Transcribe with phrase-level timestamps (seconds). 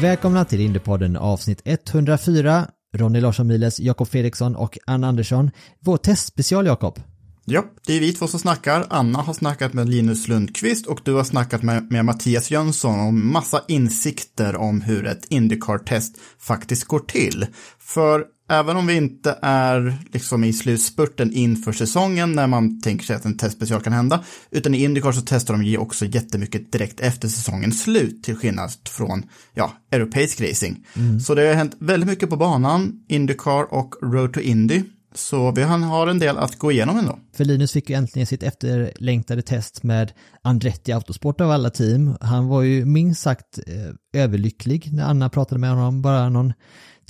[0.00, 2.66] Välkomna till Indiepodden avsnitt 104.
[2.96, 5.50] Ronny Larsson Miles, Jakob Fredriksson och Anna Andersson.
[5.80, 7.00] Vår testspecial Jakob.
[7.44, 8.86] Ja, det är vi två som snackar.
[8.90, 13.32] Anna har snackat med Linus Lundqvist och du har snackat med, med Mattias Jönsson om
[13.32, 17.46] massa insikter om hur ett Indycar-test faktiskt går till.
[17.78, 23.16] För även om vi inte är liksom i slutspurten inför säsongen när man tänker sig
[23.16, 27.00] att en testspecial kan hända, utan i Indycar så testar de ju också jättemycket direkt
[27.00, 29.22] efter säsongens slut, till skillnad från,
[29.54, 30.86] ja, europeisk racing.
[31.26, 34.82] Så det har hänt väldigt mycket på banan, Indycar och Road to Indy.
[35.14, 37.18] Så vi har en del att gå igenom ändå.
[37.36, 40.12] För Linus fick ju äntligen sitt efterlängtade test med
[40.42, 42.16] Andretti Autosport av alla team.
[42.20, 46.52] Han var ju minst sagt eh, överlycklig när Anna pratade med honom bara någon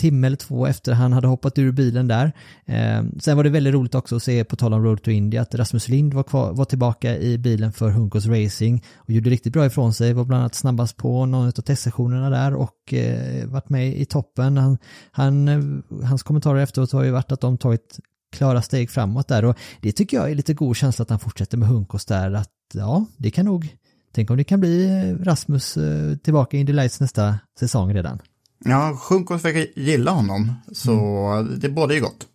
[0.01, 2.33] timme eller två efter han hade hoppat ur bilen där.
[2.67, 5.43] Eh, sen var det väldigt roligt också att se, på tal om Road to India,
[5.43, 9.53] att Rasmus Lind var, kvar, var tillbaka i bilen för Hunkos Racing och gjorde riktigt
[9.53, 13.69] bra ifrån sig, var bland annat snabbast på någon av testsessionerna där och eh, varit
[13.69, 14.57] med i toppen.
[14.57, 14.79] Han,
[15.11, 17.99] han, hans kommentarer efteråt har ju varit att de tagit
[18.33, 21.59] klara steg framåt där och det tycker jag är lite god känsla att han fortsätter
[21.59, 23.77] med Hunkos där att ja, det kan nog
[24.13, 28.19] Tänk om det kan bli eh, Rasmus eh, tillbaka i Indy Lights nästa säsong redan.
[28.65, 32.27] Ja, Sjunkos verkar gilla honom, så det båda ju gott.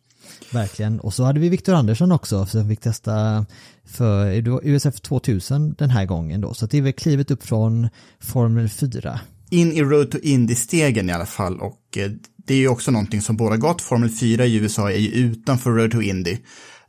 [0.52, 1.00] Verkligen.
[1.00, 3.46] Och så hade vi Viktor Andersson också som fick testa
[3.86, 4.32] för
[4.64, 6.54] USF 2000 den här gången då.
[6.54, 7.90] Så det är väl klivet upp från
[8.20, 9.20] Formel 4.
[9.50, 12.12] In i Road to Indy-stegen i alla fall och eh,
[12.46, 13.82] det är ju också någonting som båda gott.
[13.82, 16.38] Formel 4 i USA är ju utanför Road to Indy.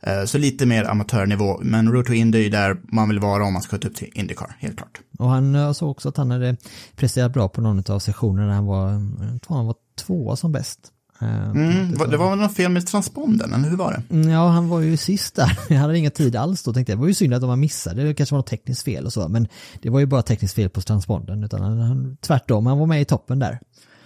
[0.01, 3.43] Eh, Så lite mer amatörnivå, men Road to Indy är ju där man vill vara
[3.45, 4.99] om man ska ta upp till Indycar, helt klart.
[5.19, 6.57] Och han jag såg också att han hade
[6.95, 8.53] presterat bra på någon av sessionerna.
[8.53, 8.91] Han var,
[9.31, 9.75] jag tror han var
[10.05, 10.79] tvåa som bäst.
[11.21, 14.15] Eh, Mm, det var väl något fel med transpondern, eller hur var det?
[14.15, 15.57] Mm, Ja, han var ju sist där.
[15.69, 16.97] Han hade inga tid alls då tänkte jag.
[16.99, 18.03] Det var ju synd att de missade.
[18.03, 19.27] Det kanske var något tekniskt fel och så.
[19.27, 19.47] Men
[19.81, 21.43] det var ju bara tekniskt fel på transpondern.
[21.43, 23.59] Utan han, han, tvärtom, han var med i toppen där.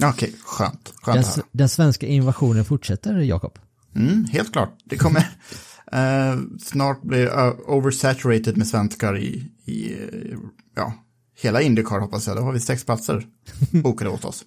[0.06, 0.94] Okej, skönt.
[1.02, 3.60] Skönt Den, den svenska invasionen fortsätter, Jakob.
[3.96, 4.70] Mm, helt klart.
[4.86, 5.20] Det kommer
[5.92, 10.38] eh, snart bli uh, oversaturated med svenskar i, i eh,
[10.76, 10.94] ja,
[11.42, 12.38] hela Indycar hoppas jag.
[12.38, 13.28] Då har vi sex platser
[13.72, 14.44] bokade åt oss.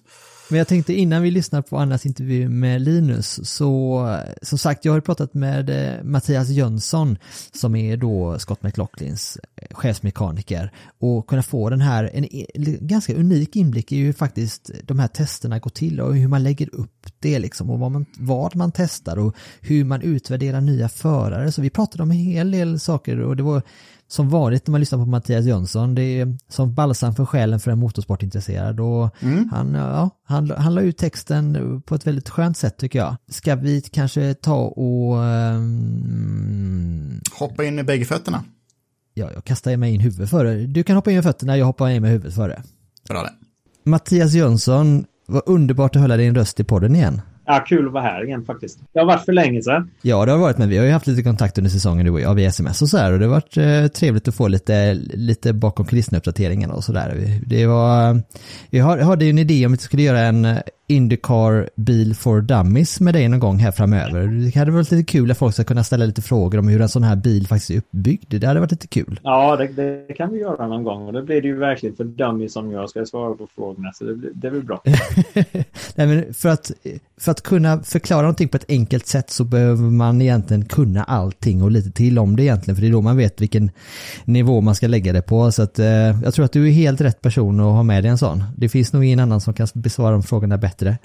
[0.49, 4.93] Men jag tänkte innan vi lyssnar på Annas intervju med Linus så som sagt jag
[4.93, 7.17] har pratat med eh, Mattias Jönsson
[7.53, 10.71] som är då Scott McLaughlins eh, chefsmekaniker.
[10.99, 12.27] Och kunna få den här en
[12.87, 16.75] ganska unik inblick i hur faktiskt de här testerna går till och hur man lägger
[16.75, 21.51] upp det liksom och vad man, vad man testar och hur man utvärderar nya förare.
[21.51, 23.61] Så vi pratade om en hel del saker och det var
[24.07, 27.71] som vanligt när man lyssnar på Mattias Jönsson, det är som balsam för själen för
[27.71, 29.15] en motorsportintresserad och
[29.51, 33.15] han, ja, han, han la ut texten på ett väldigt skönt sätt tycker jag.
[33.29, 38.43] Ska vi kanske ta och, ehm, Hoppa in med bägge fötterna.
[39.13, 40.53] ja, jag kastar mig in huvudet före.
[40.55, 42.63] Du kan hoppa in med fötterna, jag hoppar in med huvudet före.
[43.09, 43.33] Bra det.
[43.89, 47.21] Mattias Jönsson, vad underbart att höra din röst i podden igen.
[47.45, 48.79] Ja, kul att vara här igen faktiskt.
[48.93, 49.91] Det har varit för länge sedan.
[50.01, 52.21] Ja, det har varit, men vi har ju haft lite kontakt under säsongen du och
[52.21, 54.93] jag via sms och så här och det har varit eh, trevligt att få lite,
[55.13, 57.39] lite bakom kulisserna-uppdateringarna och så där.
[57.45, 58.17] Det var, eh,
[58.69, 60.57] vi har, hade ju en idé om att vi skulle göra en,
[60.87, 64.27] Indycar bil for dummies med dig någon gång här framöver.
[64.27, 66.89] Det hade varit lite kul att folk ska kunna ställa lite frågor om hur en
[66.89, 68.33] sån här bil faktiskt är uppbyggd.
[68.39, 69.19] Det hade varit lite kul.
[69.23, 69.67] Ja, det,
[70.07, 72.71] det kan vi göra någon gång och då blir det ju verkligen för dummies som
[72.71, 74.81] jag ska svara på frågorna så det, det blir bra.
[75.95, 76.71] Nej, men för, att,
[77.17, 81.63] för att kunna förklara någonting på ett enkelt sätt så behöver man egentligen kunna allting
[81.63, 82.75] och lite till om det egentligen.
[82.75, 83.71] För det är då man vet vilken
[84.25, 85.51] nivå man ska lägga det på.
[85.51, 85.85] Så att, eh,
[86.23, 88.43] jag tror att du är helt rätt person att ha med dig en sån.
[88.57, 90.97] Det finns nog ingen annan som kan besvara de frågorna bättre bättre.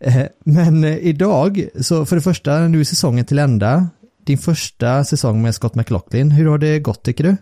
[0.00, 3.88] Eh, men eh, idag, så för det första, nu är säsongen till ända.
[4.24, 7.36] Din första säsong med Scott McLaughlin, hur har det gått tycker du?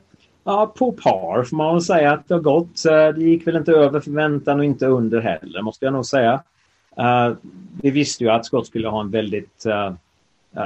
[0.44, 2.87] Ja, på par får man väl säga att det har gått.
[2.87, 6.43] Eh, det gick väl inte över förväntan och inte under heller, måste jag nog säga.
[7.82, 9.67] Vi visste ju att Scott skulle ha en väldigt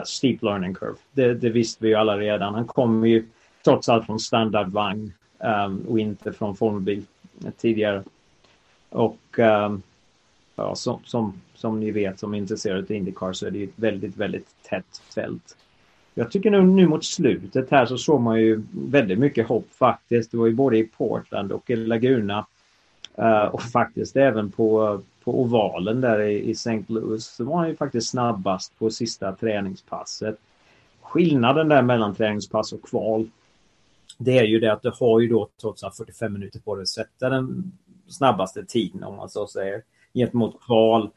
[0.04, 0.96] steep learning curve.
[1.12, 2.54] Det, det visste vi ju alla redan.
[2.54, 3.26] Han kommer ju
[3.64, 5.12] trots allt från standardvagn
[5.88, 7.02] och inte från formbil
[7.56, 8.02] tidigare.
[8.90, 9.38] Och
[10.56, 13.64] ja, som, som, som ni vet som är intresserade av Indycar så är det ju
[13.64, 15.56] ett väldigt, väldigt tätt fält.
[16.14, 20.30] Jag tycker nu, nu mot slutet här så såg man ju väldigt mycket hopp faktiskt.
[20.30, 22.46] Det var ju både i Portland och i Laguna.
[23.14, 26.84] eh, och faktiskt även på, på ovalen där i, i St.
[26.86, 27.26] Louis.
[27.26, 30.38] Så var han ju faktiskt snabbast på sista träningspasset.
[31.02, 33.30] Skillnaden där mellan träningspass och kval.
[34.18, 36.82] Det är ju det att du har ju då trots allt 45 minuter på dig
[36.82, 37.72] att sätta den
[38.08, 39.82] snabbaste tiden om man så säger.
[40.16, 41.10] Gentemot kval.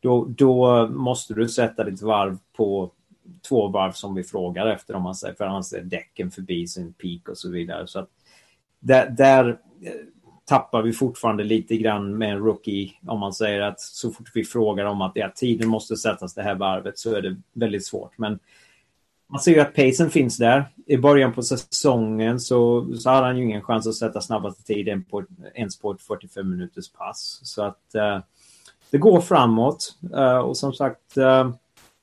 [0.00, 2.90] Då, då måste du sätta ditt varv på
[3.48, 6.92] två varv som vi frågar efter om man säger för annars är däcken förbi sin
[6.92, 7.86] peak och så vidare.
[7.86, 8.08] Så att
[8.80, 9.48] där, där
[9.82, 9.92] eh,
[10.44, 14.44] tappar vi fortfarande lite grann med en rookie om man säger att så fort vi
[14.44, 18.18] frågar om att ja, tiden måste sättas det här varvet så är det väldigt svårt.
[18.18, 18.38] Men
[19.28, 20.64] man ser ju att pacen finns där.
[20.86, 25.04] I början på säsongen så, så hade han ju ingen chans att sätta snabbaste tiden
[25.04, 25.24] på,
[25.54, 27.40] ens på ett 45 minuters pass.
[27.42, 28.18] Så att eh,
[28.90, 29.94] det går framåt.
[30.16, 31.50] Eh, och som sagt, eh,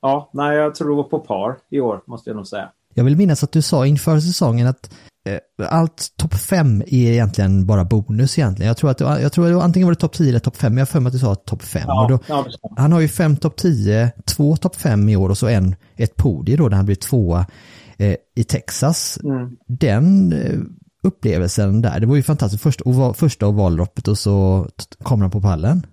[0.02, 2.70] ja, nej, jag tror det var på par i år, måste jag nog säga.
[2.94, 4.94] Jag vill minnas att du sa inför säsongen att
[5.30, 8.68] eh, allt topp 5 är egentligen bara bonus egentligen.
[8.68, 10.78] Jag tror att jag tror att antingen var det topp 10 eller topp 5, men
[10.78, 11.84] jag har för mig att du sa topp 5.
[11.88, 12.46] Ja, då, ja,
[12.78, 16.16] han har ju fem topp 10, två topp 5 i år och så en, ett
[16.16, 17.46] podium då där han blir tvåa
[17.98, 19.20] eh, i Texas.
[19.24, 19.50] Mm.
[19.68, 20.34] Den
[21.04, 22.64] upplevelsen där, det var ju fantastiskt.
[22.64, 25.86] Första, ova, första ovalloppet och så t- kom han på pallen.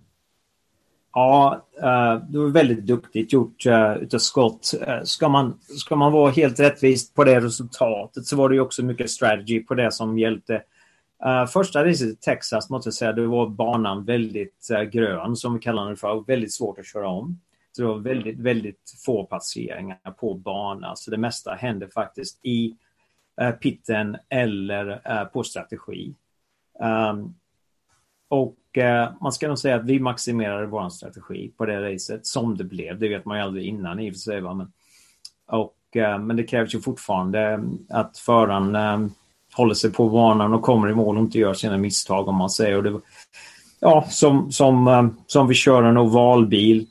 [1.12, 4.74] Ja, eh, det var väldigt duktigt gjort eh, utav Scott.
[4.86, 8.60] Eh, ska, man, ska man vara helt rättvist på det resultatet så var det ju
[8.60, 10.62] också mycket strategy på det som hjälpte.
[11.52, 15.86] Första racet i Texas måste jag säga, det var banan väldigt grön som vi kallar
[15.86, 17.40] den för, och väldigt svårt att köra om.
[17.72, 20.96] Så det var väldigt, väldigt få passeringar på banan.
[20.96, 22.76] Så det mesta hände faktiskt i
[23.60, 26.14] pitten eller på strategi.
[26.80, 27.34] Ehm,
[28.28, 32.56] och Eh, man ska nog säga att vi maximerade vår strategi på det racet som
[32.56, 32.98] det blev.
[32.98, 34.40] Det vet man ju aldrig innan i och för sig.
[34.40, 34.72] Men,
[35.46, 39.10] och, eh, men det krävs ju fortfarande att föraren eh,
[39.52, 42.50] håller sig på banan och kommer i mål och inte gör sina misstag om man
[42.50, 42.76] säger.
[42.76, 43.00] Och det,
[43.80, 46.86] ja, som, som, som vi kör en ovalbil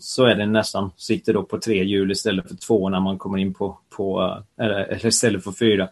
[0.00, 3.38] så är det nästan, sitter då på tre hjul istället för två när man kommer
[3.38, 5.88] in på, på eller, eller istället för fyra.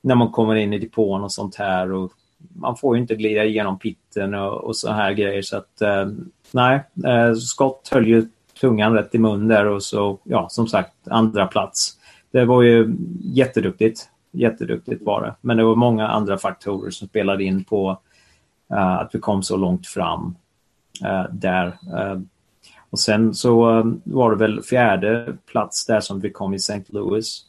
[0.00, 1.92] När man kommer in i depån och sånt här.
[1.92, 2.12] Och,
[2.54, 5.42] man får ju inte glida igenom pitten och, och så här grejer.
[5.42, 6.06] Så att eh,
[6.52, 8.26] nej, eh, Scott höll ju
[8.60, 11.98] tungan rätt i mun där och så, ja, som sagt, andra plats.
[12.30, 14.08] Det var ju jätteduktigt.
[14.30, 15.34] Jätteduktigt var det.
[15.40, 18.00] Men det var många andra faktorer som spelade in på
[18.70, 20.34] eh, att vi kom så långt fram
[21.04, 21.66] eh, där.
[21.66, 22.20] Eh,
[22.90, 26.82] och sen så eh, var det väl fjärde plats där som vi kom i St.
[26.86, 27.44] Louis.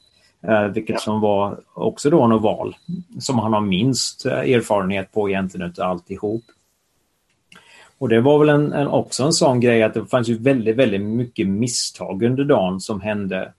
[0.48, 2.76] Eh, vilket som var också då en oval
[3.20, 6.44] som han har minst eh, erfarenhet på egentligen utav alltihop.
[7.98, 10.76] Och det var väl en, en, också en sån grej att det fanns ju väldigt,
[10.76, 13.54] väldigt mycket misstag under dagen som hände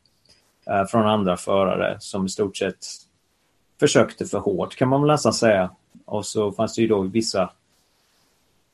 [0.66, 2.86] eh, från andra förare som i stort sett
[3.80, 5.70] försökte för hårt kan man väl nästan säga.
[6.04, 7.50] Och så fanns det ju då vissa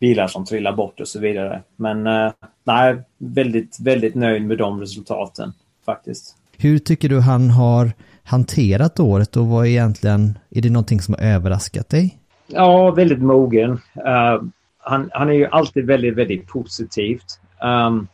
[0.01, 1.63] bilar som trillade bort och så vidare.
[1.77, 2.33] Men eh,
[2.65, 5.53] nej, väldigt, väldigt nöjd med de resultaten
[5.85, 6.40] faktiskt.
[6.63, 11.15] Hur tycker du han har hanterat året och vad är egentligen, är det någonting som
[11.15, 12.19] har överraskat dig?
[12.47, 13.71] Ja, väldigt mogen.
[13.71, 14.43] Uh,
[14.79, 17.41] han, han är ju alltid väldigt, väldigt positivt.
[17.63, 18.09] Ehm, um,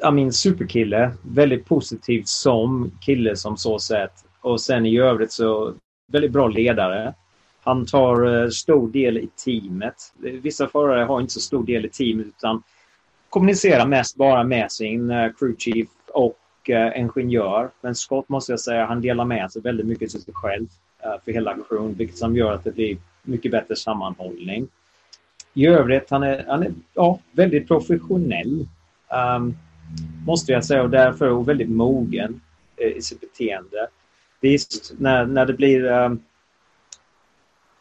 [0.00, 4.12] jag min superkille, väldigt positiv som kille som så sett.
[4.40, 5.74] Och sen i övrigt så
[6.12, 7.14] väldigt bra ledare.
[7.62, 9.94] Han tar uh, stor del i teamet.
[10.42, 12.62] Vissa förare har inte så stor del i teamet utan
[13.28, 17.70] kommunicerar mest bara med sin uh, crew chief och mycket ingenjör.
[17.80, 20.66] Men Scott måste jag säga, han delar med sig väldigt mycket till sig själv
[21.02, 24.68] eh, för hela crewen, vilket som gör att det blir mycket bättre sammanhållning.
[25.54, 28.68] i övrigt, han är, han är ja, väldigt professionell.
[29.36, 29.56] Um,
[30.26, 32.40] måste jag säga och därför och väldigt mogen
[32.76, 33.88] eh, i sitt beteende.
[34.40, 36.22] Visst, när, när det blir um,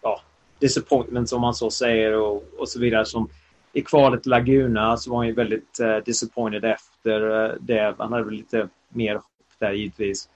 [0.01, 0.21] ja,
[0.59, 3.29] disappointment som man så säger och, och så vidare som
[3.73, 7.95] i kvalet Laguna så var han ju väldigt uh, disappointed efter uh, det.
[7.97, 9.23] Han hade väl lite mer hopp
[9.59, 10.29] där givetvis.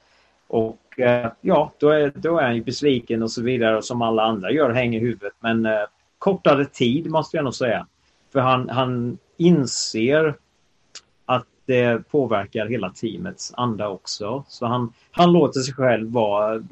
[0.47, 4.01] Och uh, ja, då är, då är han ju besviken och så vidare och som
[4.01, 5.33] alla andra gör, hänger huvudet.
[5.39, 5.73] Men uh,
[6.19, 7.87] kortare tid måste jag nog säga.
[8.33, 10.35] För han, han inser
[11.25, 14.43] att det påverkar hela teamets anda också.
[14.47, 16.63] Så han, han låter sig själv vara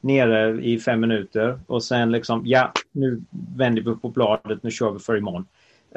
[0.00, 3.22] nere i fem minuter och sen liksom, ja, nu
[3.56, 5.46] vänder vi på bladet, nu kör vi för imorgon.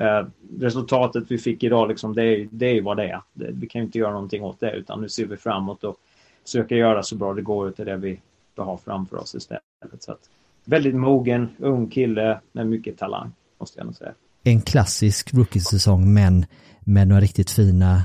[0.02, 0.28] Uh,
[0.60, 3.22] resultatet vi fick idag, liksom, det, är, det är vad det är.
[3.34, 5.96] Vi kan inte göra någonting åt det, utan nu ser vi framåt och
[6.44, 8.20] försöker göra så bra det går till det vi
[8.56, 9.62] har framför oss istället.
[10.00, 10.30] Så att,
[10.66, 14.14] väldigt mogen, ung kille med mycket talang, måste jag nog säga.
[14.44, 16.46] En klassisk rookie-säsong, men
[16.80, 18.02] med några riktigt fina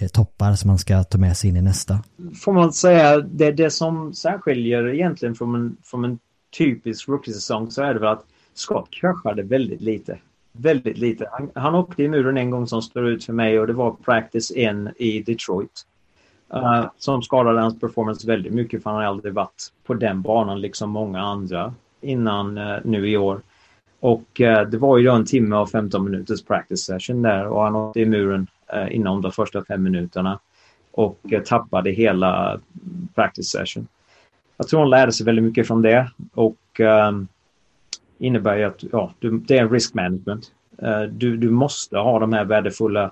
[0.00, 1.98] eh, toppar som man ska ta med sig in i nästa.
[2.42, 6.18] Får man säga, det, det som särskiljer egentligen från en, från en
[6.58, 8.24] typisk rookie-säsong så är det väl att
[8.54, 10.18] Scott kraschade väldigt lite.
[10.62, 11.28] Väldigt lite.
[11.32, 13.92] Han, han åkte i muren en gång som står ut för mig och det var
[14.04, 15.86] practice in i Detroit.
[16.54, 20.60] Uh, som skadade hans performance väldigt mycket för han har aldrig varit på den banan
[20.60, 23.40] liksom många andra innan uh, nu i år.
[24.00, 27.62] Och uh, det var ju då en timme och 15 minuters practice session där och
[27.62, 28.46] han åkte i muren
[28.90, 30.38] inom de första fem minuterna
[30.92, 32.60] och tappade hela
[33.14, 33.86] practice session.
[34.56, 37.28] Jag tror han lärde sig väldigt mycket från det och um,
[38.20, 40.52] innebär ju att ja, du, det är risk management.
[40.78, 43.10] Eh, du, du måste ha de här värdefulla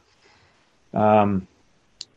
[0.91, 1.47] um,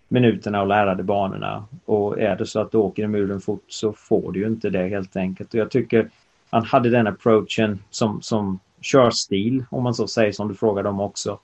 [0.07, 1.65] minuterna och lära dig banorna.
[1.86, 4.69] Och är det så att du åker i muren fort så får du ju inte
[4.69, 5.53] det helt enkelt.
[5.53, 6.10] Och jag tycker
[6.50, 11.00] han hade den approachen som, som körstil, om man så säger, som du frågade om
[11.00, 11.39] också.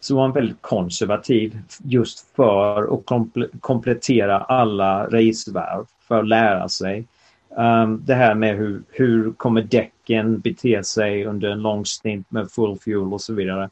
[0.00, 6.68] Så var han väldigt konservativ just för att komple komplettera alla racevarv för att lära
[6.68, 7.06] sig.
[7.48, 12.50] Um, det här med hur, hur kommer däcken bete sig under en lång stint med
[12.50, 13.70] full fuel och så vidare.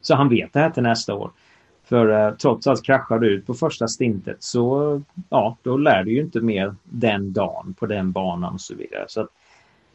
[0.00, 1.30] Så han vet det här till nästa år.
[1.84, 6.12] För eh, trots att kraschar du ut på första stintet så ja, då lär du
[6.12, 9.04] ju inte mer den dagen på den banan och så vidare.
[9.08, 9.28] Så att,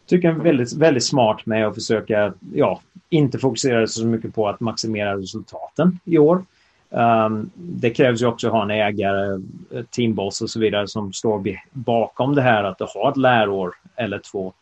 [0.06, 4.48] tycker jag är väldigt, väldigt smart med att försöka, ja, inte fokusera så mycket på
[4.48, 6.46] att maximera resultaten i år.
[6.90, 9.42] Um, det krävs ju också att ha en ägare,
[9.90, 14.20] teamboss och så vidare som står bakom det här att du har ett lärår eller
[14.20, 14.54] två.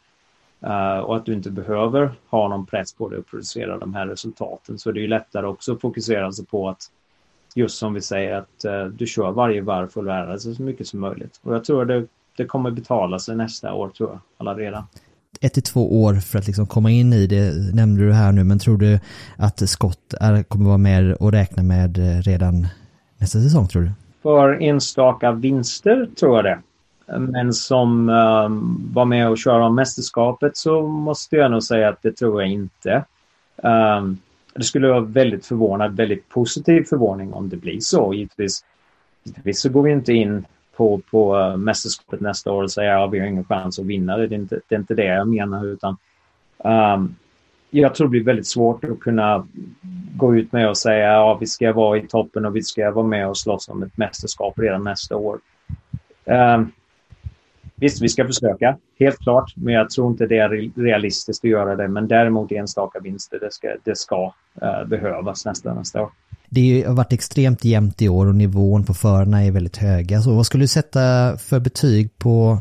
[0.63, 4.07] Uh, och att du inte behöver ha någon press på dig att producera de här
[4.07, 4.79] resultaten.
[4.79, 6.81] Så det är ju lättare också att fokusera sig på att
[7.55, 10.63] just som vi säger att uh, du kör varje varv för att lära dig så
[10.63, 11.39] mycket som möjligt.
[11.43, 12.05] Och jag tror det,
[12.37, 14.83] det kommer betala sig nästa år tror jag, alla redan.
[15.43, 18.43] Ett till två år för att liksom komma in i det nämnde du här nu,
[18.43, 18.99] men tror du
[19.37, 22.67] att Scott är, kommer vara med och räkna med eh, redan
[23.17, 23.91] nästa säsong tror du?
[24.21, 26.59] För enstaka vinster tror jag det.
[27.19, 32.01] Men som um, var med och köra om mästerskapet så måste jag nog säga att
[32.01, 33.05] det tror jag inte.
[33.55, 34.17] Um,
[34.55, 38.13] det skulle vara väldigt förvånad, väldigt positiv förvåning om det blir så.
[38.13, 38.65] Givetvis,
[39.23, 40.45] givetvis så går vi inte in
[40.77, 43.85] på, på eh, mästerskapet nästa år och säga att ja, vi har ingen chans att
[43.85, 44.27] vinna det.
[44.27, 45.97] Det är inte det, är inte det jag menar utan
[46.57, 47.15] um,
[47.69, 49.47] jag tror det blir väldigt svårt att kunna
[50.15, 52.91] gå ut med och säga att ja, vi ska vara i toppen och vi ska
[52.91, 55.39] vara med och slåss om ett mästerskap redan nästa år.
[56.25, 56.71] Um,
[57.75, 61.75] Visst, vi ska försöka, helt klart, men jag tror inte det är realistiskt att göra
[61.75, 61.87] det.
[61.87, 66.11] Men däremot enstaka vinster, det ska, det ska uh, behövas nästa, nästa år.
[66.53, 70.21] Det har varit extremt jämnt i år och nivån på förarna är väldigt höga.
[70.21, 70.99] Så vad skulle du sätta
[71.37, 72.57] för betyg på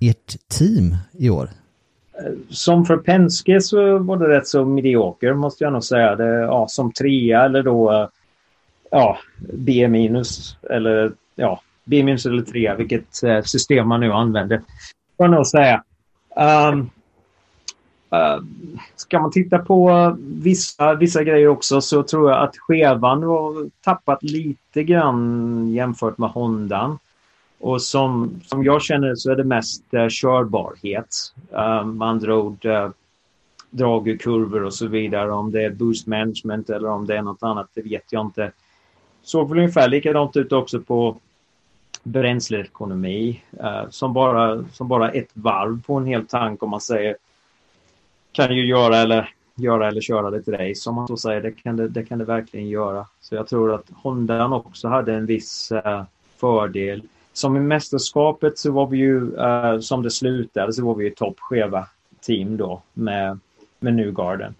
[0.00, 1.50] ert team i år?
[2.48, 6.16] Som för Penske så var det rätt så medioker måste jag nog säga.
[6.16, 8.10] Det, ja, som trea eller då
[8.90, 9.18] ja,
[9.54, 14.58] B minus eller ja, B minus eller trea vilket eh, system man nu använder.
[15.16, 15.82] Får jag nog säga.
[16.72, 16.90] Um,
[18.10, 23.70] Ehm, ska man titta på vissa, vissa grejer också så tror jag att Chevan har
[23.84, 26.98] tappat lite grann jämfört med Hondan.
[27.58, 31.16] Och som, som jag känner så är det mest uh, körbarhet.
[31.52, 32.90] Uh, med andra ord uh,
[33.70, 35.32] drag ur kurvor och så vidare.
[35.32, 38.52] Om det är boost management eller om det är något annat, det vet jag inte.
[39.22, 41.16] Såg väl ungefär likadant ut också på
[42.02, 47.16] bränsleekonomi uh, som, bara, som bara ett varv på en hel tank om man säger
[48.46, 51.40] kan ju göra eller, göra eller köra lite race, om som man så säger.
[51.40, 53.06] Det kan det, det kan det verkligen göra.
[53.20, 56.02] Så jag tror att Hondan också hade en viss eh,
[56.36, 57.02] fördel.
[57.32, 61.10] Som i mästerskapet så var vi ju, eh, som det slutade, så var vi ju
[61.10, 61.86] toppskeva
[62.20, 63.38] team då med,
[63.80, 64.54] med Newgarden.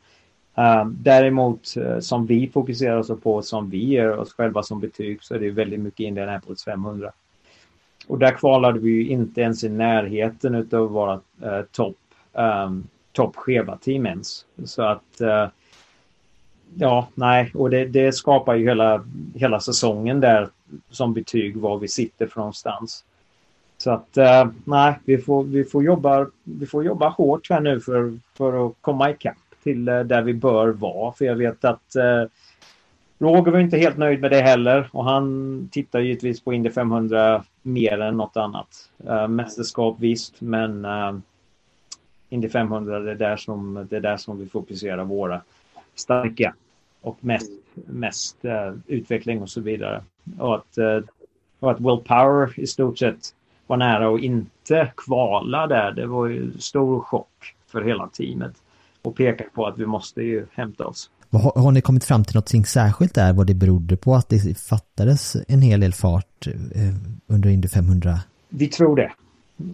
[0.59, 5.23] Uh, däremot uh, som vi fokuserar oss på, som vi ger oss själva som betyg,
[5.23, 7.13] så är det väldigt mycket Indianapolis 500.
[8.07, 11.97] Och där kvalade vi ju inte ens i närheten av våra uh, topp
[12.33, 14.45] um, toppskeva team ens.
[14.65, 15.47] Så att eh,
[16.75, 20.49] ja, nej, och det, det, skapar ju hela, hela säsongen där
[20.91, 23.05] som betyg var vi sitter för någonstans.
[23.79, 27.81] Så att eh, nej, vi får, vi, får jobba, vi får jobba hårt här nu
[27.81, 31.13] för, för att komma ikapp till eh, där vi bör vara.
[31.13, 31.97] För jag vet att
[33.23, 37.45] Roger var inte helt nöjd med det heller och han tittar givetvis på Indy 500
[37.63, 38.91] mer än något annat.
[39.09, 41.19] Uh, mästerskap visst, men uh,
[42.31, 45.41] Indy 500 det är, där som, det är där som vi fokuserar våra
[45.95, 46.55] starka
[47.01, 50.03] och mest, mest uh, utveckling och så vidare.
[50.39, 51.05] Och att, uh,
[51.61, 53.35] och att Will Power i stort sett
[53.67, 58.53] var nära att inte kvala där, det var ju stor chock för hela teamet
[59.03, 61.11] och pekar på att vi måste ju hämta oss.
[61.33, 64.59] Har, har ni kommit fram till något särskilt där vad det berodde på att det
[64.59, 66.53] fattades en hel del fart eh,
[67.27, 68.19] under Indy 500?
[68.49, 69.13] Vi tror det,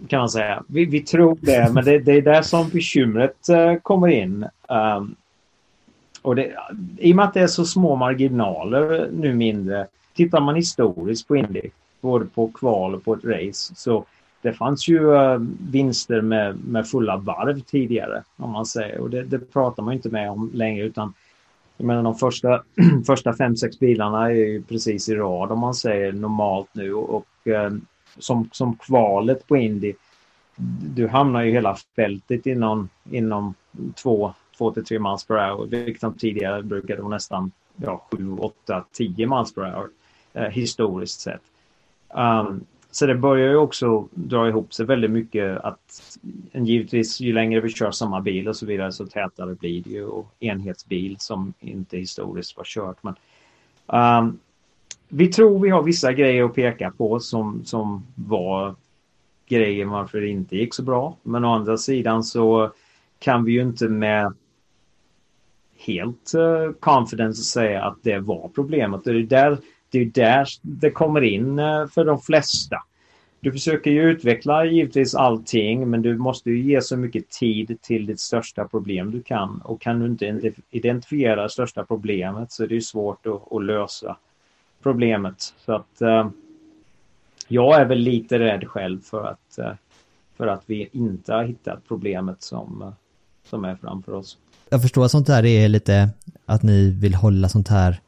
[0.07, 0.63] kan man säga.
[0.67, 4.45] Vi, vi tror det, men det, det, är där som bekymret uh, kommer in.
[4.69, 5.15] Um,
[6.21, 6.55] och det,
[6.97, 11.35] I och med att det är så små marginaler nu mindre, tittar man historiskt på
[11.35, 11.61] Indy,
[12.01, 14.05] både på kval och på ett race, så
[14.41, 15.41] det fanns ju uh,
[15.71, 18.99] vinster med, med fulla varv tidigare, om man säger.
[18.99, 21.13] Och det, det pratar man inte med om längre, utan
[21.77, 22.63] jag menar de första,
[23.05, 26.93] första fem, sex bilarna är ju precis i rad, om man säger normalt nu.
[26.93, 27.77] Och uh,
[28.19, 29.93] som, som kvalet på Indy,
[30.95, 33.53] du hamnar ju hela fältet inom, inom
[33.95, 38.85] två, två till tre miles per hour, vilket tidigare brukade vara nästan ja, sju, åtta,
[38.91, 39.89] tio miles per hour,
[40.33, 41.41] eh, historiskt sett.
[42.09, 46.17] Um, så det börjar ju också dra ihop sig väldigt mycket att
[46.53, 50.05] givetvis ju längre vi kör samma bil och så vidare så tätare blir det ju
[50.05, 52.97] och enhetsbil som inte historiskt var kört.
[53.03, 53.15] Men,
[53.85, 54.39] um,
[55.09, 58.75] vi tror vi har vissa grejer att peka på som, som var
[59.47, 61.17] grejer varför det inte gick så bra.
[61.23, 62.71] Men å andra sidan så
[63.19, 64.33] kan vi ju inte med
[65.77, 69.03] helt uh, confidence säga att det var problemet.
[69.03, 69.57] Det är där
[69.89, 72.77] det är där det kommer in uh, för de flesta.
[73.39, 78.05] Du försöker ju utveckla givetvis allting men du måste ju ge så mycket tid till
[78.05, 79.61] ditt största problem du kan.
[79.65, 84.17] Och kan du inte identifiera det största problemet så är det svårt att, att, lösa
[84.87, 85.53] problemet.
[85.65, 86.29] Så att eh,
[87.47, 89.71] jag är väl lite rädd själv för att, eh,
[90.37, 92.89] för att vi inte har hittat problemet som, eh,
[93.49, 94.37] som är framför oss.
[94.69, 96.09] Jag förstår att sånt här är lite
[96.45, 97.99] att ni vill hålla sånt här,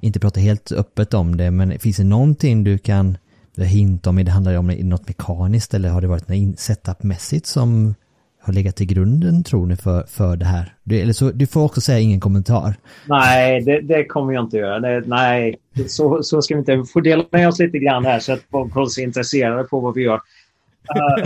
[0.00, 3.18] inte prata helt öppet om det, men finns det någonting du kan
[3.56, 7.94] hinta om, det handlar om något mekaniskt eller har det varit något setupmässigt som
[8.40, 10.74] har legat till grunden tror ni för, för det här?
[10.84, 12.74] Du, eller så, du får också säga ingen kommentar.
[13.04, 14.80] Nej, det, det kommer jag inte göra.
[14.80, 16.76] Det, nej, så, så ska vi inte.
[16.76, 19.80] Vi får dela med oss lite grann här så att folk håller sig intresserade på
[19.80, 20.20] vad vi gör.
[20.96, 21.24] Uh,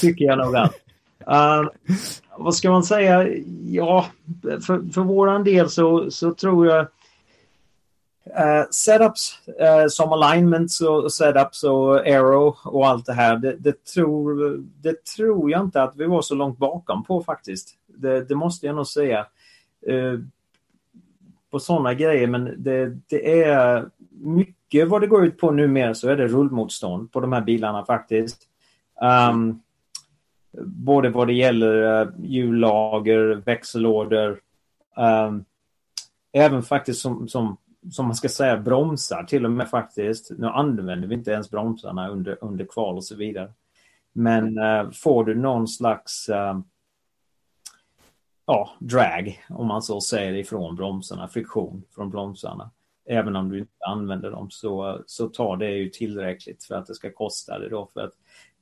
[0.00, 0.72] tycker jag nog att.
[1.30, 1.68] Uh,
[2.38, 3.28] vad ska man säga?
[3.66, 4.06] Ja,
[4.66, 6.86] för, för våran del så, så tror jag
[8.28, 13.84] Uh, setups uh, som alignments och setups och aero och allt det här, det, det,
[13.84, 17.74] tror, det tror jag inte att vi var så långt bakom på faktiskt.
[17.86, 19.26] Det, det måste jag nog säga.
[19.90, 20.20] Uh,
[21.50, 26.08] på sådana grejer, men det, det, är mycket vad det går ut på numera så
[26.08, 28.42] är det rullmotstånd på de här bilarna faktiskt.
[29.30, 29.62] Um,
[30.62, 34.40] både vad det gäller uh, hjullager, växellådor,
[34.96, 35.44] um,
[36.32, 37.56] även faktiskt som, som
[37.90, 40.30] som man ska säga, bromsar till och med faktiskt.
[40.38, 43.52] Nu använder vi inte ens bromsarna under, under kval och så vidare.
[44.12, 46.58] Men eh, får du någon slags eh,
[48.46, 52.70] ja, drag, om man så säger, ifrån bromsarna, friktion från bromsarna,
[53.08, 56.94] även om du inte använder dem, så, så tar det ju tillräckligt för att det
[56.94, 57.88] ska kosta det då.
[57.92, 58.12] För att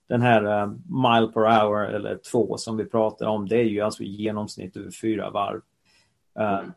[0.06, 3.80] den här eh, mile per hour eller två som vi pratar om, det är ju
[3.80, 5.60] alltså i genomsnitt över fyra varv.
[6.40, 6.68] Uh,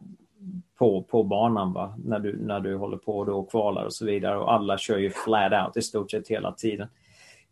[0.77, 1.95] på, på banan va?
[2.05, 4.37] När, du, när du håller på då och kvalar och så vidare.
[4.37, 6.87] Och alla kör ju flat out i stort sett hela tiden.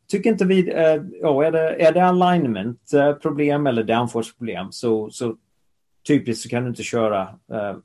[0.08, 4.72] Tycker inte vi, eh, oh, är, det, är det alignment eh, problem eller downforce problem
[4.72, 5.36] så, så
[6.08, 7.22] typiskt så kan du inte köra
[7.52, 7.76] eh,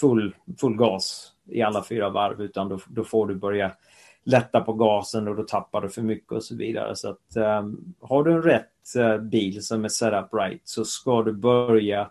[0.00, 3.72] full, full gas i alla fyra varv utan då, då får du börja
[4.24, 6.96] lätta på gasen och då tappar du för mycket och så vidare.
[6.96, 10.84] Så att um, har du en rätt uh, bil som är set up right så
[10.84, 12.10] ska du börja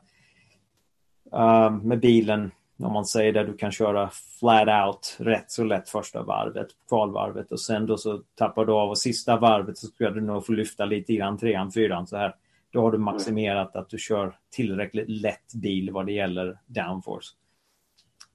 [1.82, 6.24] med bilen, om man säger det, du kan köra flat out rätt så lätt första
[6.24, 10.22] varvet, kvalvarvet och sen då så tappar du av och sista varvet så ska du
[10.22, 12.36] nog få lyfta lite grann, trean, fyran så här
[12.74, 17.36] då har du maximerat att du kör tillräckligt lätt bil vad det gäller downforce.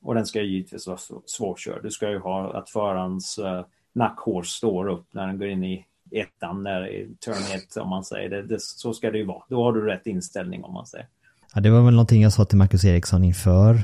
[0.02, 1.82] Och den ska ju givetvis vara svårkörd.
[1.82, 5.87] Du ska ju ha att förarens uh, nackhårs står upp när den går in i
[6.11, 8.62] ettan, när i turn 1 om man säger det, det.
[8.62, 9.42] Så ska det ju vara.
[9.48, 11.06] Då har du rätt inställning om man säger.
[11.54, 13.74] Ja, det var väl någonting jag sa till Marcus Eriksson inför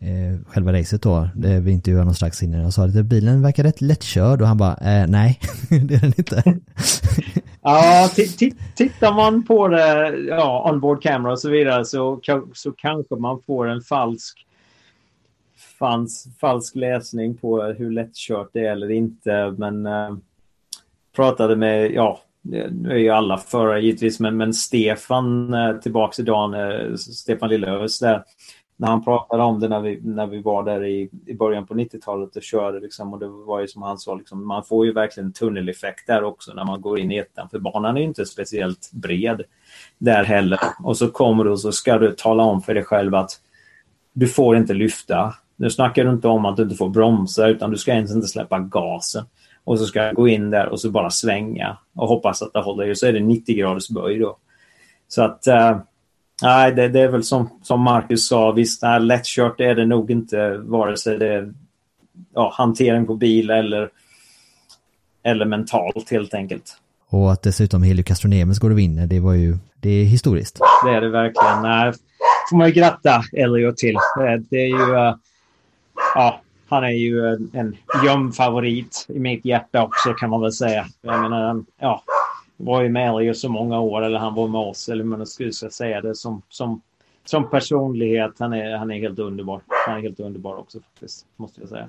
[0.00, 1.28] eh, själva racet då.
[1.34, 2.60] Det vi intervjuade någon strax innan.
[2.60, 6.12] Jag sa att bilen verkar rätt lättkörd och han bara, eh, nej, det är den
[6.16, 6.42] inte.
[7.62, 8.10] ja,
[8.76, 12.20] tittar man på det, ja, onboard camera och så vidare så,
[12.54, 14.46] så kanske man får en falsk
[15.78, 19.54] fanns falsk läsning på hur lättkört det är eller inte.
[19.58, 20.16] Men eh,
[21.16, 26.54] pratade med, ja, nu är ju alla förare givetvis, men, men Stefan eh, tillbaks idag,
[26.54, 28.24] eh, Stefan Lillövers där,
[28.76, 31.74] när han pratade om det när vi, när vi var där i, i början på
[31.74, 34.92] 90-talet och körde liksom, och det var ju som han sa, liksom, man får ju
[34.92, 38.26] verkligen tunneleffekt där också när man går in i ettan, för banan är ju inte
[38.26, 39.42] speciellt bred
[39.98, 40.60] där heller.
[40.84, 43.30] Och så kommer du och så ska du tala om för dig själv att
[44.12, 45.34] du får inte lyfta.
[45.56, 48.28] Nu snackar du inte om att du inte får bromsa, utan du ska ens inte
[48.28, 49.24] släppa gasen.
[49.64, 52.60] Och så ska jag gå in där och så bara svänga och hoppas att det
[52.62, 52.90] håller.
[52.90, 54.36] Och så är det 90 graders böj då.
[55.08, 55.78] Så att, uh,
[56.42, 60.10] nej, det, det, är väl som, som Marcus sa, visst, nej, lättkört är det nog
[60.10, 61.52] inte, vare sig det är
[62.34, 63.90] ja, hantering på bil eller,
[65.22, 66.76] eller mentalt helt enkelt.
[67.08, 70.58] Och att dessutom Helio Castronemes går och vinner, det var ju, det är historiskt.
[70.84, 71.62] Det är det verkligen.
[71.62, 71.92] Nej,
[72.50, 73.96] får man ju gratta Elio till.
[74.50, 75.14] Det är ju, uh,
[76.14, 76.40] ja,
[76.72, 80.86] han är ju en, en gömd favorit i mitt hjärta också kan man väl säga.
[81.00, 82.02] Jag menar, ja,
[82.56, 85.52] var ju med i så många år, eller han var med oss, eller man skulle
[85.52, 86.80] säga det som, som,
[87.24, 88.32] som personlighet.
[88.38, 89.60] Han är, han är helt underbar.
[89.86, 91.88] Han är helt underbar också faktiskt, måste jag säga.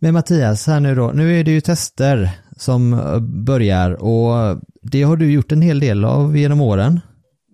[0.00, 5.02] Men Mattias, här nu då, nu är det ju tester som eh, börjar och det
[5.02, 7.00] har du gjort en hel del av genom åren.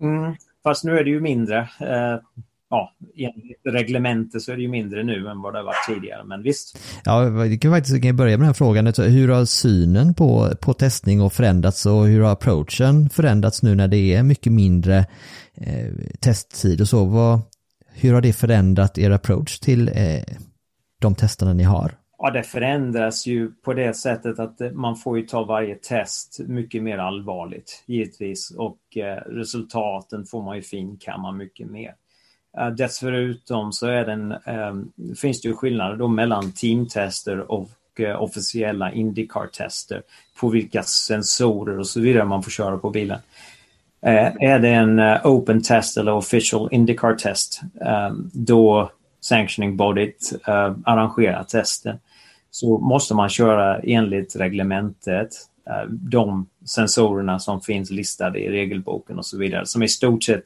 [0.01, 1.57] Mm, fast nu är det ju mindre.
[1.79, 2.19] Eh,
[2.69, 6.23] ja, enligt reglementet så är det ju mindre nu än vad det har varit tidigare,
[6.23, 6.77] men visst.
[7.05, 8.93] Ja, vi kan faktiskt börja med den här frågan.
[8.97, 13.87] Hur har synen på, på testning och förändrats och hur har approachen förändrats nu när
[13.87, 14.97] det är mycket mindre
[15.57, 17.05] eh, testtid och så?
[17.05, 17.39] Vad,
[17.93, 20.23] hur har det förändrat er approach till eh,
[21.01, 21.91] de testerna ni har?
[22.17, 26.83] Ja, det förändras ju på det sättet att man får ju ta varje test mycket
[26.83, 28.51] mer allvarligt, givetvis.
[28.51, 31.95] Och eh, resultaten får man ju finkamma mycket mer.
[32.57, 34.75] Eh, dessutom så är den, eh,
[35.21, 40.01] finns det ju skillnader då mellan teamtester och eh, officiella Indycar-tester
[40.39, 43.19] på vilka sensorer och så vidare man får köra på bilen.
[44.01, 48.91] Eh, är det en eh, open test eller official Indycar test, ehm, då
[49.25, 51.97] sanctioning bodyt eh, uh, arrangerar testen
[52.51, 55.29] så måste man köra enligt reglementet
[55.69, 59.65] uh, de sensorerna som finns listade i regelboken och så vidare.
[59.65, 60.43] Som i stort sett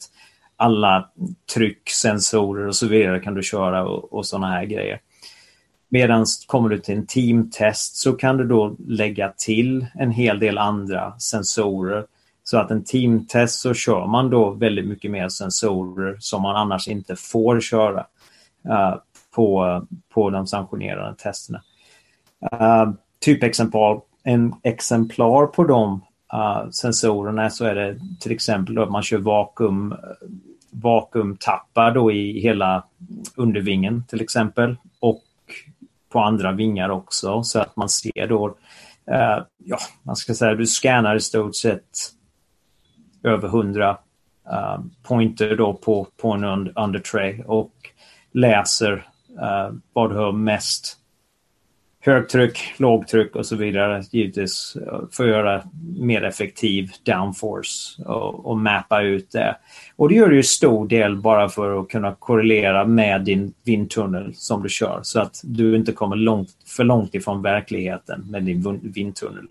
[0.56, 1.10] alla
[1.54, 5.00] trycksensorer och så vidare kan du köra och, och sådana här grejer.
[5.89, 10.58] Medan kommer du till en teamtest så kan du då lägga till en hel del
[10.58, 12.06] andra sensorer.
[12.44, 16.88] Så att en teamtest så kör man då väldigt mycket mer sensorer som man annars
[16.88, 18.06] inte får köra
[18.65, 18.95] Eh,
[19.36, 19.82] på,
[20.13, 21.62] på de sanktionerade testerna.
[22.54, 26.02] Uh, typexemplar en exemplar på de
[26.34, 29.95] uh, sensorerna så är det till exempel att man kör vakuum,
[30.72, 32.84] vakuumtappar då i hela
[33.36, 35.24] undervingen till exempel och
[36.10, 40.65] på andra vingar också så att man ser då, uh, ja, man ska säga du
[40.65, 42.13] scannar i stort sett
[43.24, 43.98] över 100
[44.52, 46.43] uh, pointer då på, på en
[46.76, 47.72] undertray och
[48.32, 48.94] läser
[49.42, 51.00] uh, vad du har mest
[52.02, 54.04] högtryck, lågtryck och så vidare.
[54.12, 55.63] Givetvis eh, för att göra
[56.00, 59.58] mer effektiv downforce och, och mappa ut det.
[59.96, 64.36] Och det gör du ju stor del bara för att kunna korrelera med din vindtunnel
[64.36, 68.80] som du kör så att du inte kommer långt, för långt ifrån verkligheten med din
[68.82, 69.48] vindtunnel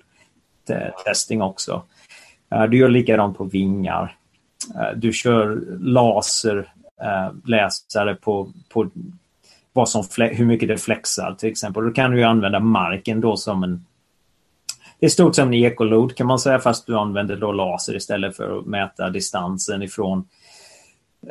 [1.04, 1.82] testing också.
[2.50, 4.14] Eh, du gör likadant på vingar.
[4.96, 6.72] Du kör laser.
[7.02, 8.90] Eh, läsare på, på
[9.72, 11.84] vad som, hur mycket det flexar till exempel.
[11.84, 13.84] Då kan du använda marken då som en...
[15.00, 18.36] Det är stort som en ekolod kan man säga fast du använder då laser istället
[18.36, 20.28] för att mäta distansen ifrån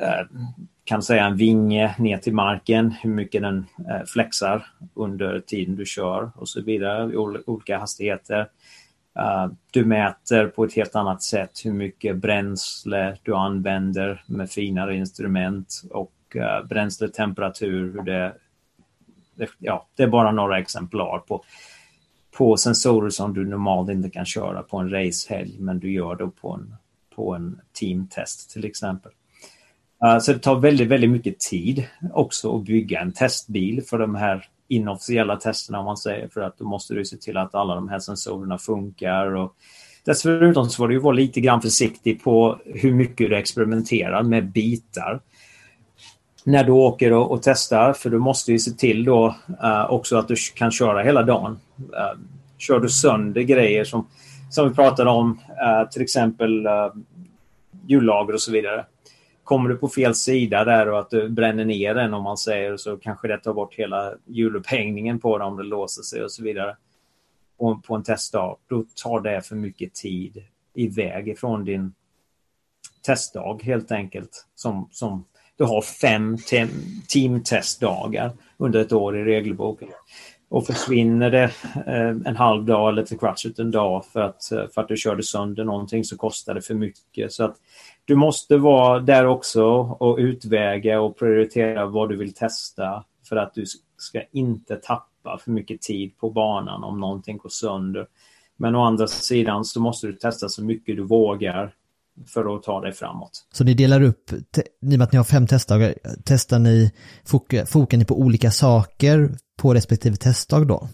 [0.01, 0.38] eh,
[0.84, 5.86] kan säga en vinge ner till marken, hur mycket den eh, flexar under tiden du
[5.86, 8.47] kör och så vidare i olika hastigheter.
[9.17, 14.95] Eh, du mäter på ett helt annat sätt hur mycket bränsle du använder med finare
[14.95, 18.34] instrument och eh, bränsletemperatur, hur det,
[19.60, 21.43] ja, det är bara några exemplar på,
[22.38, 26.27] på sensorer som du normalt inte kan köra på en racehelg, men du gör det
[26.27, 26.75] på en,
[27.15, 29.12] på en teamtest till exempel.
[30.03, 34.15] Eh, så det tar väldigt, väldigt mycket tid också att bygga en testbil för de
[34.15, 37.75] här inofficiella testerna om man säger för att då måste du se till att alla
[37.75, 39.56] de här sensorerna funkar och
[40.08, 45.19] Dessutom så får du vara lite grann försiktig på hur mycket du experimenterar med bitar
[46.43, 50.17] när du åker och, och testar för du måste ju se till då uh, också
[50.17, 51.60] att du kan köra hela dagen.
[51.80, 52.21] Uh,
[52.58, 54.08] kör du sönder grejer som,
[54.49, 56.93] som vi pratade om, uh, till exempel uh,
[57.88, 58.86] hjullager och så vidare.
[59.47, 62.77] Kommer du på fel sida där och att du bränner ner den om man säger
[62.77, 66.43] så kanske det tar bort hela hjulupphängningen på den om det låser sig och så
[66.43, 66.77] vidare.
[67.57, 71.93] Och på en testdag, då tar det för mycket tid iväg ifrån din
[73.05, 75.25] testdag helt enkelt som, som
[75.57, 76.38] du har fem
[77.07, 79.89] teamtestdagar under ett år i regelboken.
[80.49, 81.51] Och försvinner det
[81.88, 85.23] eh, en halv dag eller till kvarts en dag för att, för att du körde
[85.23, 87.31] sönder någonting så kostar det för mycket.
[87.31, 87.55] Så att
[88.07, 89.63] du måste vara där också
[89.99, 93.65] och utväga och prioritera vad du vill testa för att du
[93.97, 98.07] ska inte tappa för mycket tid på banan om någonting går sönder.
[98.57, 101.73] Men å andra sidan så måste du testa så mycket du vågar
[102.27, 103.45] för att ta dig framåt.
[103.51, 104.35] Så ni delar upp, i
[104.81, 105.93] och med att ni har fem testdagar,
[106.25, 106.91] testar ni,
[107.25, 110.87] fokar ni på olika saker på respektive testdag då?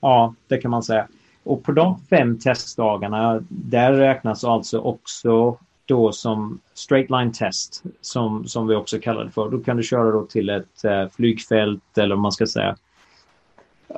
[0.00, 1.08] Ja, det kan man säga.
[1.44, 5.58] Och på de fem testdagarna, där räknas alltså också
[5.90, 9.50] då som straight line test, som, som vi också kallar det för.
[9.50, 12.76] Då kan du köra då till ett uh, flygfält eller vad man ska säga.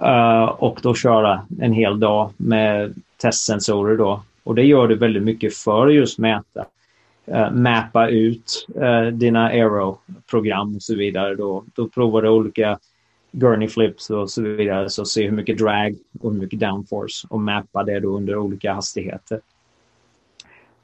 [0.02, 5.22] Uh, och då köra en hel dag med testsensorer då och det gör du väldigt
[5.22, 6.64] mycket för att just mäta.
[7.28, 11.34] Uh, mappa ut uh, dina aero-program och så vidare.
[11.34, 12.78] Då, då provar du olika
[13.32, 14.90] gurney flips och så vidare.
[14.90, 18.72] Så se hur mycket drag och hur mycket downforce och mappa det då under olika
[18.72, 19.40] hastigheter.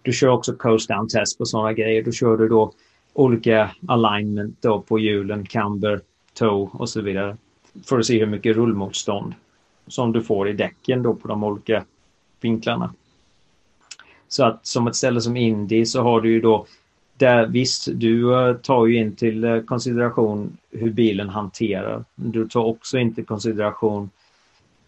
[0.08, 2.02] Du kör också coast down test på sådana grejer.
[2.02, 2.72] Då kör du då
[3.12, 6.00] olika alignment då på hjulen, camber,
[6.34, 7.36] toe och så vidare.
[7.84, 9.34] För att se hur mycket rullmotstånd
[9.86, 11.84] som du får i däcken då på de olika
[12.40, 12.94] vinklarna.
[14.28, 16.66] Så att som ett ställe som Indy så har du ju då
[17.16, 22.04] där visst, du eh, tar ju in till eh, konsideration hur bilen hanterar.
[22.14, 24.10] Du tar också in till konsideration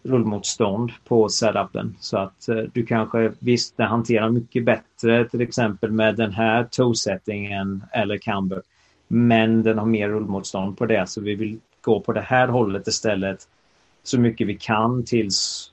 [0.03, 1.95] rullmotstånd på setupen.
[1.99, 6.63] Så att eh, du kanske visst, det hanterar mycket bättre till exempel med den här
[6.63, 8.61] toe-settingen eller camber.
[9.07, 12.87] Men den har mer rullmotstånd på det så vi vill gå på det här hållet
[12.87, 13.47] istället
[14.03, 15.71] så mycket vi kan tills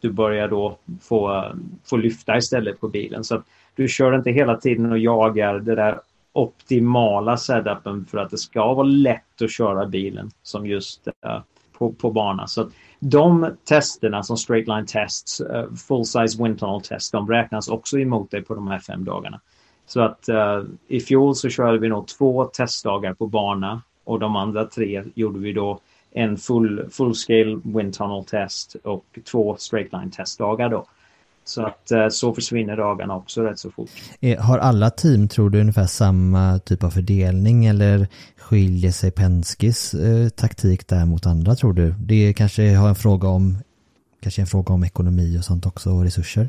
[0.00, 1.44] du börjar då få,
[1.84, 3.24] få lyfta istället på bilen.
[3.24, 6.00] Så att du kör inte hela tiden och jagar det där
[6.32, 11.40] optimala setupen för att det ska vara lätt att köra bilen som just eh,
[11.72, 12.46] på, på bana.
[12.46, 17.28] Så att de testerna som straight line tests, uh, full size wind tunnel test, de
[17.28, 19.40] räknas också emot dig på de här fem dagarna.
[19.86, 24.36] Så att uh, i fjol så körde vi nog två testdagar på bana och de
[24.36, 25.80] andra tre gjorde vi då
[26.10, 30.86] en full, full scale wind tunnel test och två straight line testdagar då.
[31.48, 33.90] Så att eh, så försvinner dagarna också rätt så fort.
[34.20, 38.06] Eh, har alla team, tror du, ungefär samma typ av fördelning eller
[38.36, 41.94] skiljer sig Penskes eh, taktik där mot andra, tror du?
[41.98, 43.58] Det kanske har en fråga om,
[44.20, 46.48] kanske en fråga om ekonomi och sånt också och resurser?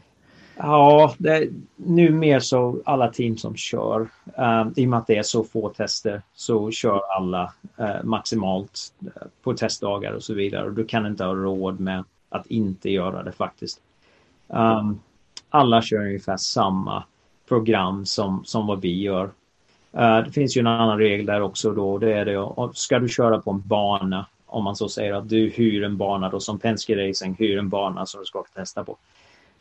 [0.57, 3.99] Ja, det, nu mer så alla team som kör,
[4.37, 8.79] um, i och med att det är så få tester, så kör alla uh, maximalt
[9.03, 9.11] uh,
[9.43, 10.65] på testdagar och så vidare.
[10.65, 13.79] Och du kan inte ha råd med att inte göra det faktiskt.
[14.49, 14.99] Um,
[15.49, 17.03] alla kör ungefär samma
[17.47, 19.25] program som, som vad vi gör.
[19.97, 21.97] Uh, det finns ju en annan regel där också då.
[21.97, 25.49] Det är det, ska du köra på en bana om man så säger, att du
[25.49, 28.97] hyr en bana då som Penske Racing hyr en bana som du ska testa på.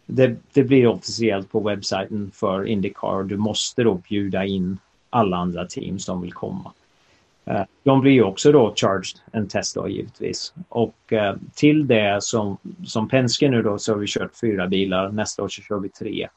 [0.06, 3.22] Det, det blir officiellt på webbsajten för Indycar.
[3.22, 4.78] Du måste då bjuda in
[5.10, 6.72] alla andra team som vill komma.
[7.48, 10.54] Eh, de blir ju också då charged en testdag givetvis.
[10.68, 12.56] Och eh, till det som,
[12.86, 15.88] som Penske nu då så har vi kört fyra bilar, nästa år så kör vi
[15.88, 16.28] tre.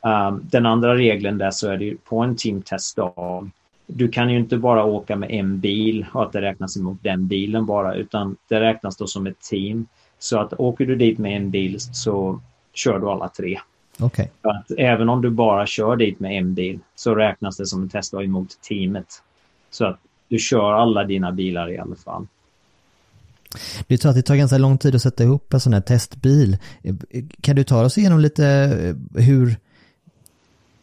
[0.00, 3.50] Um, den andra regeln där så är det på en teamtestdag.
[3.86, 7.28] Du kan ju inte bara åka med en bil och att det räknas emot den
[7.28, 9.86] bilen bara utan det räknas då som ett team.
[10.18, 12.40] Så att åker du dit med en bil så
[12.74, 13.58] kör du alla tre.
[14.42, 17.88] Att även om du bara kör dit med en bil så räknas det som en
[17.88, 19.22] testdag emot teamet.
[19.70, 19.98] Så att
[20.28, 22.26] du kör alla dina bilar i alla fall.
[23.86, 26.56] Du tror att det tar ganska lång tid att sätta ihop en sån här testbil.
[27.40, 29.56] Kan du ta oss igenom lite eh, hur,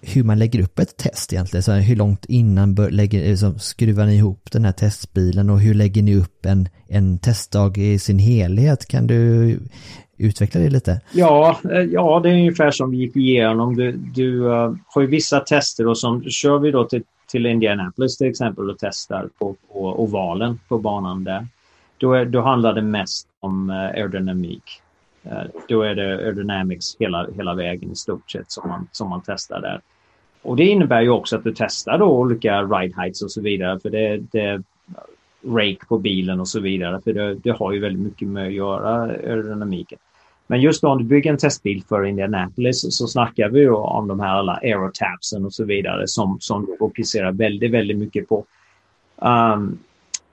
[0.02, 1.64] hur man lägger upp ett test egentligen?
[1.64, 5.60] Så här, hur långt innan bör, lägger, liksom, skruvar ni ihop den här testbilen och
[5.60, 8.88] hur lägger ni upp en, en testdag i sin helhet?
[8.88, 9.60] Kan du
[10.18, 11.02] utveckla det lite?
[11.12, 13.76] Ja, eh, ja det är ungefär som vi gick igenom.
[13.76, 17.04] Du, du uh, har ju vissa tester och som kör vi då till,
[17.36, 21.48] till Indianapolis till exempel och testar på, på ovalen på banan där.
[21.98, 24.64] Då, är, då handlar det mest om uh, aerodynamik.
[25.26, 29.22] Uh, då är det aerodynamics hela, hela vägen i stort sett som man, som man
[29.26, 29.82] testar där.
[30.42, 33.80] Och det innebär ju också att du testar då olika ride heights och så vidare
[33.80, 34.64] för det, det
[35.46, 37.02] rake på bilen och så vidare.
[37.02, 40.00] För det, det har ju väldigt mycket med att göra aerodynamiken.
[40.48, 44.20] Men just då om du bygger en testbil för Indianapolis så snackar vi om de
[44.20, 48.46] här alla aerotapsen och så vidare som, som du fokuserar väldigt, väldigt mycket på.
[49.16, 49.80] Um,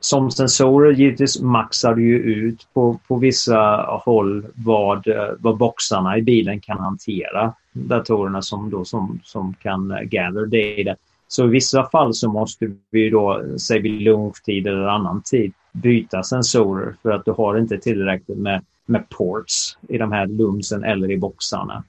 [0.01, 5.07] som sensorer givetvis maxar du ju ut på, på vissa håll vad,
[5.39, 7.53] vad boxarna i bilen kan hantera.
[7.73, 10.99] Datorerna som, då, som, som kan gather data.
[11.33, 16.23] Så i vissa fall så måste vi då, säg vid lunchtid eller annan tid, byta
[16.23, 21.11] sensorer för att du har inte tillräckligt med, med ports i de här lumsen eller
[21.11, 21.85] i boxarna.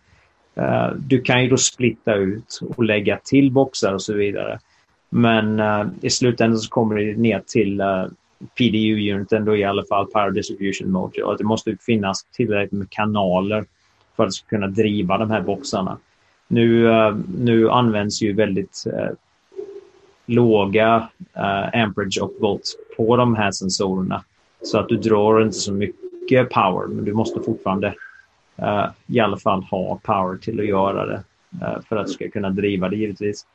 [0.58, 4.60] Uh, du kan ju då splitta ut och lägga till boxar och så vidare.
[5.10, 8.08] Men uh, i slutändan så kommer det ner till eh, uh,
[8.58, 11.24] PDU-uniten då i alla fall Power Distribution Mode.
[11.24, 13.66] Och det måste finnas tillräckligt med kanaler
[14.16, 15.98] för att kunna driva de här boxarna.
[16.48, 16.90] Nu,
[17.38, 18.86] nu används ju väldigt
[20.26, 24.24] låga uh, amperage och volt på de här sensorerna.
[24.62, 27.88] Så att du drar inte så mycket power, men du måste fortfarande
[28.62, 31.24] uh, i alla fall ha power till att göra det
[31.62, 33.46] uh, för att du ska kunna driva det givetvis.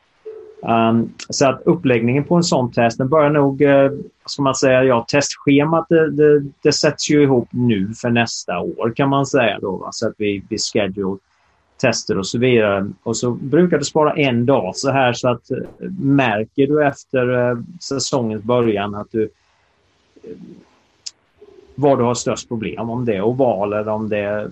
[0.62, 3.90] Um, så att uppläggningen på en sån test, den börjar nog, uh,
[4.26, 8.92] som man säga, ja, testschemat det, det, det, sätts ju ihop nu för nästa år
[8.96, 9.76] kan man säga då.
[9.76, 9.88] Va?
[9.92, 11.18] Så att vi, vi schedule
[11.78, 12.90] tester och så vidare.
[13.02, 15.58] Och så brukar du spara en dag så här så att eh,
[16.00, 19.22] märker du efter eh, säsongens början att du
[20.22, 20.30] eh,
[21.74, 24.50] var du har störst problem, om det är oval eller om det är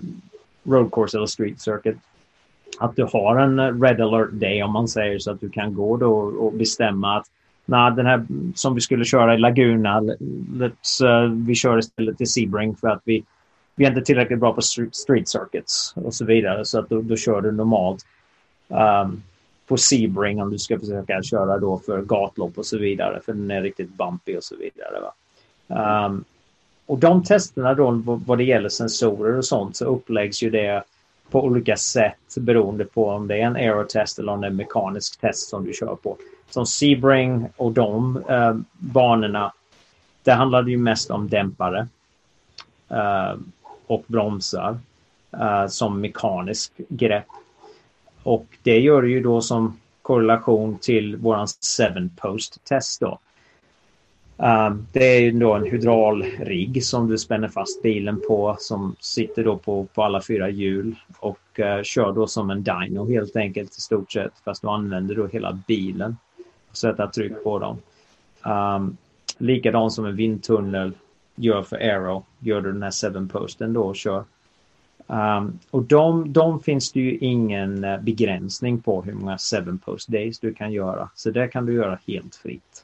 [0.63, 1.97] road course eller street circuit.
[2.79, 5.97] Att du har en red alert day om man säger så att du kan gå
[5.97, 7.25] då och bestämma att
[7.65, 10.01] nej, den här som vi skulle köra i Laguna,
[10.53, 13.23] let's, uh, vi kör istället till Sebring för att vi
[13.77, 14.61] vi är inte tillräckligt bra på
[14.91, 16.65] street circuits och så vidare.
[16.65, 18.05] Så att då, då kör du normalt
[18.67, 19.23] um,
[19.67, 23.19] på Sebring om du ska försöka köra då för gatlopp och så vidare.
[23.25, 25.11] För den är riktigt bumpy och så vidare.
[26.05, 26.23] Um,
[26.85, 27.91] och de testerna då
[28.25, 30.83] vad det gäller sensorer och sånt så uppläggs ju det
[31.29, 34.55] på olika sätt beroende på om det är en aerotest eller om det är en
[34.55, 36.17] mekanisk test som du kör på.
[36.49, 39.53] Som Sebring och de uh, banorna,
[40.23, 41.87] det handlade ju mest om dämpare.
[42.91, 43.39] Uh,
[43.87, 44.79] och bromsar
[45.31, 47.27] eh, som mekanisk grepp.
[48.23, 53.19] Och det gör det ju då som korrelation till våran 7 post test då.
[54.37, 59.43] Eh, det är ju då en hydraulrigg som du spänner fast bilen på som sitter
[59.43, 63.77] då på, på alla fyra hjul och uh, kör då som en dyno helt enkelt
[63.77, 66.17] i stort sett fast du använder då hela bilen.
[66.69, 67.77] och Sätta tryck på dem.
[68.45, 68.97] Eh, um,
[69.37, 70.91] likadant som en vindtunnel
[71.37, 74.23] gör för Aero, gör du den här seven posten då och kör.
[75.07, 80.11] Um, och de, de finns det ju ingen uh, begränsning på hur många seven post
[80.11, 81.09] days du kan göra.
[81.15, 82.83] Så det kan du göra helt fritt.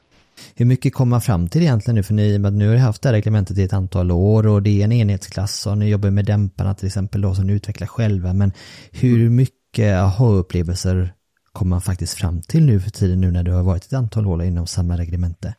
[0.54, 2.02] Hur mycket kommer man fram till egentligen nu?
[2.02, 4.80] För ni, nu har ni haft det här reglementet i ett antal år och det
[4.80, 8.32] är en enhetsklass och ni jobbar med dämparna till exempel då som ni utvecklar själva.
[8.32, 8.52] Men
[8.92, 11.14] hur mycket aha-upplevelser
[11.52, 14.26] kommer man faktiskt fram till nu för tiden nu när du har varit ett antal
[14.26, 15.54] år inom samma reglemente?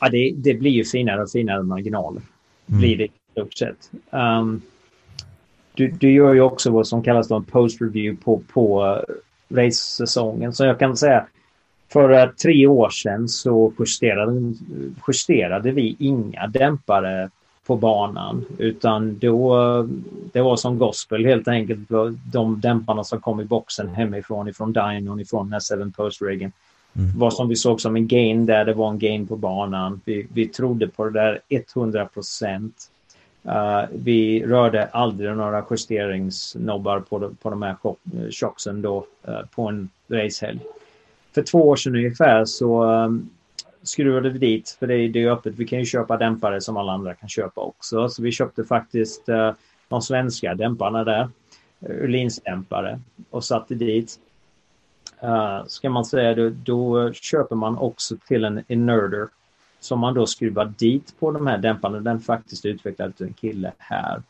[0.00, 2.28] Ja, det, det blir ju finare och finare marginaler mm.
[2.70, 2.80] Mm.
[2.80, 3.90] blir det i stort sett.
[4.10, 4.62] Um,
[5.74, 10.52] du, du gör ju också vad som kallas en post-review på, på uh, race-säsongen.
[10.52, 11.26] Så jag kan säga
[11.88, 14.54] för uh, tre år sedan så justerade,
[15.06, 17.30] justerade vi inga dämpare
[17.70, 18.46] på banan.
[18.58, 19.84] Utan då, eh,
[20.32, 21.80] det var som gospel helt enkelt.
[22.32, 26.52] De dämparna som kom i boxen hemifrån, ifrån dynon, ifrån den här seven post-riggen.
[26.96, 27.18] Mm.
[27.18, 30.00] Vad som vi såg som en gain där, det var en gain på banan.
[30.04, 31.40] Vi, vi trodde på det där
[31.74, 32.90] 100 procent.
[33.46, 37.76] Uh, vi rörde aldrig några justeringsnobbar på, de, på de här
[38.30, 40.60] chocksen eh, då uh, på en racehelg.
[41.34, 43.30] För två år sedan ungefär så um,
[43.82, 46.76] skruvade vi dit, för det är, det är öppet, vi kan ju köpa dämpare som
[46.76, 48.08] alla andra kan köpa också.
[48.08, 49.52] Så vi köpte faktiskt uh,
[49.88, 51.28] de svenska dämparna där,
[51.80, 54.18] Öhlins-dämpare och satte dit.
[55.24, 59.28] Uh, ska man säga det, då köper man också till en innerter
[59.80, 62.00] som man då skruvar dit på de här dämparna.
[62.00, 64.22] Den faktiskt utvecklad av en kille här.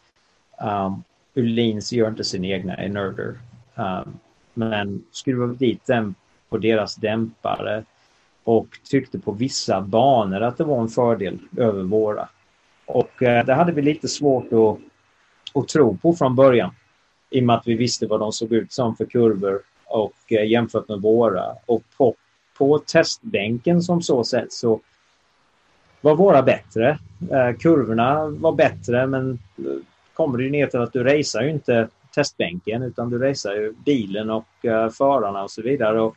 [0.86, 1.02] Um,
[1.34, 3.38] Ulins gör inte sin egna innerter.
[3.74, 4.18] Um,
[4.54, 6.14] men skruvar dit den
[6.48, 7.84] på deras dämpare
[8.44, 12.28] och tyckte på vissa banor att det var en fördel över våra.
[12.86, 14.78] Och eh, det hade vi lite svårt att,
[15.62, 16.70] att tro på från början.
[17.30, 19.60] I och med att vi visste vad de såg ut som för kurvor
[19.90, 21.56] och eh, jämfört med våra.
[21.66, 22.14] Och på,
[22.58, 24.80] på testbänken som så sett så
[26.00, 26.98] var våra bättre.
[27.30, 29.64] Eh, kurvorna var bättre men eh,
[30.14, 34.30] kommer det ner till att du racear ju inte testbänken utan du racear ju bilen
[34.30, 36.00] och eh, förarna och så vidare.
[36.00, 36.16] Och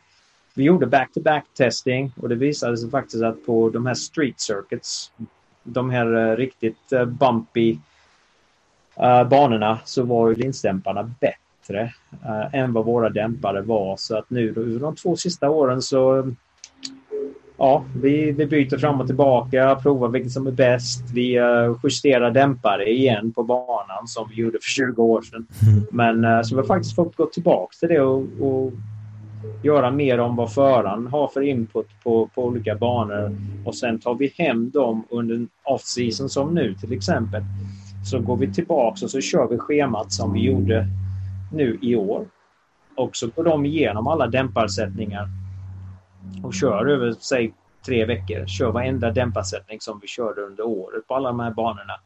[0.54, 5.12] vi gjorde back-to-back testing och det visade sig faktiskt att på de här street circuits,
[5.62, 7.78] de här eh, riktigt bumpy
[9.30, 11.43] banorna så var ju linsdämparna bättre
[12.52, 13.96] än vad våra dämpare var.
[13.96, 16.32] Så att nu då, de två sista åren så
[17.56, 21.04] ja, vi, vi byter fram och tillbaka, provar vilket som är bäst.
[21.14, 25.46] Vi uh, justerar dämpare igen på banan som vi gjorde för 20 år sedan.
[25.66, 25.86] Mm.
[25.90, 28.72] Men uh, så vi har faktiskt fått gå tillbaka till det och, och
[29.62, 33.36] göra mer om vad föraren har för input på, på olika banor.
[33.64, 37.42] Och sen tar vi hem dem under off-season som nu till exempel.
[38.10, 40.86] Så går vi tillbaka och så kör vi schemat som vi gjorde
[41.54, 42.26] nu i år.
[42.96, 45.28] Och så går de igenom alla dämparsättningar
[46.42, 47.54] och kör över, säg
[47.86, 48.46] tre veckor.
[48.46, 52.00] Kör varenda dämparsättning som vi körde under året på alla de här banorna.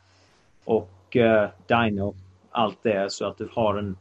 [0.64, 2.14] Och eh, dyno,
[2.50, 3.96] allt det så att du har en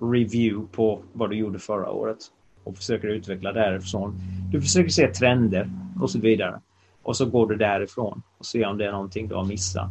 [0.00, 2.18] review på vad du gjorde förra året
[2.64, 4.14] och försöker utveckla därifrån.
[4.52, 5.70] Du försöker se trender
[6.00, 6.60] och så vidare.
[7.02, 9.90] Och så går du därifrån och ser om det är någonting du har missat.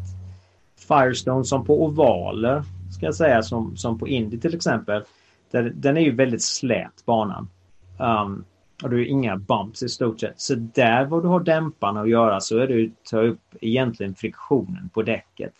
[0.87, 2.63] Firestone som på ovaler,
[3.01, 5.03] ska jag säga, som, som på Indy till exempel.
[5.51, 7.49] Där, den är ju väldigt slät banan.
[7.99, 8.45] Um,
[8.83, 10.41] och du har inga bumps i stort sett.
[10.41, 14.15] Så där vad du har dämparna att göra så är det att ta upp egentligen
[14.15, 15.53] friktionen på däcket.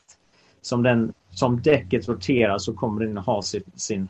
[0.61, 4.09] Som, den, som däcket roterar så kommer den ha sin, sin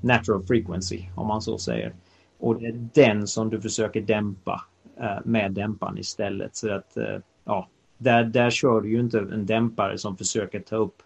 [0.00, 1.94] natural frequency om man så säger.
[2.38, 4.64] Och det är den som du försöker dämpa
[5.00, 6.56] eh, med dämparen istället.
[6.56, 7.68] Så att eh, ja,
[7.98, 10.96] där, där kör du ju inte en dämpare som försöker ta upp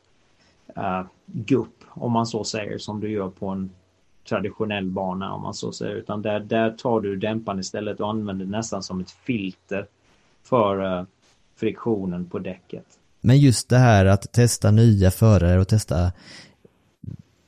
[0.77, 3.71] uh, gupp om man så säger som du gör på en
[4.29, 5.95] traditionell bana om man så säger.
[5.95, 9.87] Utan där, där tar du dämparen istället och använder nästan som ett filter
[10.43, 11.07] för uh,
[11.57, 12.85] friktionen på däcket.
[13.21, 16.13] Men just det här att testa nya förare och testa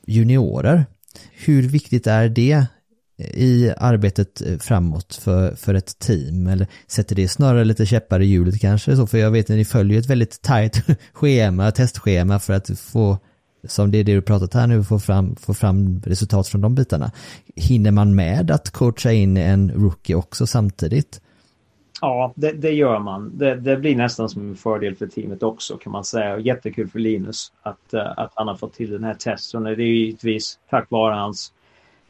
[0.06, 0.86] juniorer.
[1.32, 2.66] Hur viktigt är det
[3.20, 6.46] i arbetet eh, framåt för, för ett team?
[6.46, 8.96] Eller sätter det snarare lite käppar i hjulet kanske?
[8.96, 13.18] Så, för jag vet att ni följer ett väldigt tajt schema, testschema för att få
[13.64, 16.74] som det är det du pratat här nu, få fram, få fram resultat från de
[16.74, 17.10] bitarna.
[17.56, 21.20] Hinner man med att coacha in en rookie också samtidigt?
[22.00, 23.38] Ja, det, det gör man.
[23.38, 26.34] Det, det, blir nästan som en fördel för teamet också kan man säga.
[26.34, 29.62] Och jättekul för Linus att, eh, att han har fått till den här testen.
[29.62, 31.52] Det är givetvis tack vare hans,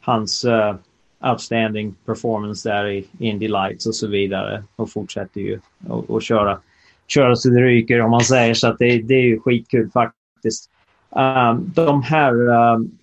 [0.01, 0.75] hans eh,
[1.23, 4.63] outstanding performance där i Indy Lights och så vidare.
[4.75, 5.59] Och fortsätter ju
[6.09, 6.59] att köra,
[7.07, 8.53] köra så det ryker om man säger.
[8.53, 10.69] Så att det, det är ju skitkul faktiskt.
[11.09, 12.97] Um, de här um,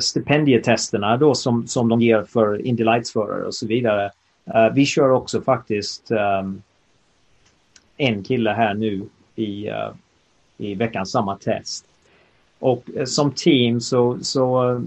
[0.00, 4.10] stipendietesterna då som, som de ger för Indy Lights-förare och så vidare.
[4.54, 6.62] Uh, vi kör också faktiskt um,
[7.96, 9.02] en kille här nu
[9.34, 9.92] i, uh,
[10.58, 11.84] i veckan samma test.
[12.58, 14.80] Och uh, som team så, så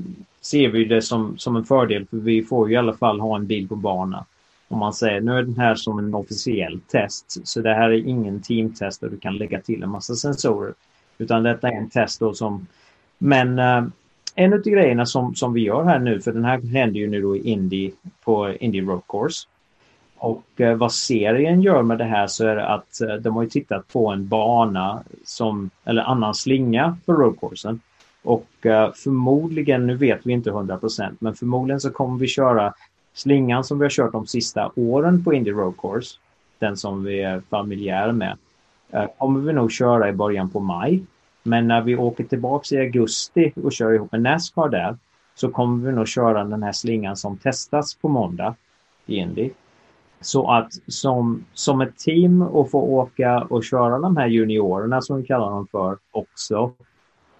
[0.49, 3.35] ser vi det som, som en fördel för vi får ju i alla fall ha
[3.35, 4.25] en bil på bana.
[4.67, 8.07] Om man säger nu är den här som en officiell test så det här är
[8.07, 10.73] ingen teamtest där du kan lägga till en massa sensorer.
[11.17, 12.67] Utan detta är en test då som...
[13.17, 13.87] Men uh,
[14.35, 17.21] en av grejerna som, som vi gör här nu, för den här händer ju nu
[17.21, 17.91] då i Indy
[18.23, 19.47] på Indy Road Course.
[20.17, 23.43] Och uh, vad serien gör med det här så är det att uh, de har
[23.43, 27.79] ju tittat på en bana som, eller annan slinga för roadcoursen.
[28.27, 32.73] Och eh, förmodligen, nu vet vi inte 100% men förmodligen så kommer vi köra
[33.13, 36.17] slingan som vi har kört de sista åren på Indy Road Course.
[36.59, 38.37] Den som vi är familjära med.
[38.91, 41.03] Eh, kommer vi nog köra i början på maj.
[41.43, 44.97] Men när vi åker tillbaks i augusti och kör ihop med Nascar där
[45.35, 48.55] så kommer vi nog köra den här slingan som testas på måndag
[49.05, 49.49] i Indy.
[50.21, 55.17] Så att som, som ett team och få åka och köra de här juniorerna som
[55.17, 56.73] vi kallar dem för också.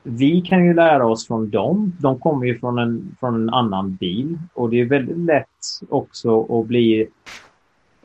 [0.04, 1.94] Vi kan ju lära oss från dem.
[2.00, 5.48] De kommer ju från en, från en annan bil och det är väldigt lätt
[5.90, 7.08] också att bli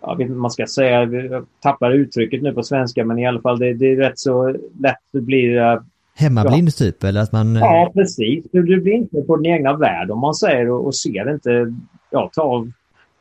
[0.02, 3.40] jag vet inte man ska säga, jag tappar uttrycket nu på svenska, men i alla
[3.40, 4.48] fall det, det är rätt så
[4.80, 5.58] lätt att bli...
[5.58, 5.80] Uh,
[6.14, 6.72] Hemmablind ja.
[6.72, 7.54] typ, eller att man...
[7.54, 8.44] Ja, precis.
[8.52, 11.74] Du, du blir inte på din egna värld om man säger och, och ser inte,
[12.10, 12.72] ja, ta av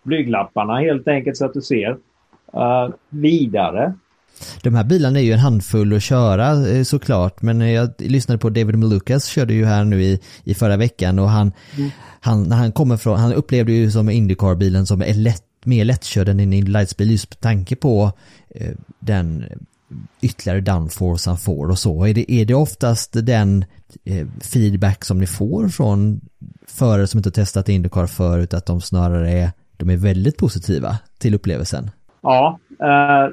[0.04, 3.94] blyglapparna helt enkelt så att du ser uh, vidare.
[4.62, 8.50] De här bilarna är ju en handfull att köra eh, såklart, men jag lyssnade på
[8.50, 11.90] David Malukas, körde ju här nu i, i förra veckan och han, mm.
[12.22, 16.30] han, när han kommer från, han upplevde ju som Indycar-bilen som är lätt, mer lättkörd
[16.30, 18.12] än en Indy Lights-bil just med tanke på
[18.50, 19.46] eh, den
[20.22, 22.06] ytterligare downforce han får och så.
[22.06, 23.66] Är det, är det oftast den
[24.04, 26.22] eh, feedback som ni får från
[26.68, 31.36] förare som inte testat Indycar förut, att de snarare är de är väldigt positiva till
[31.36, 31.92] upplevelsen.
[32.22, 32.60] Ja,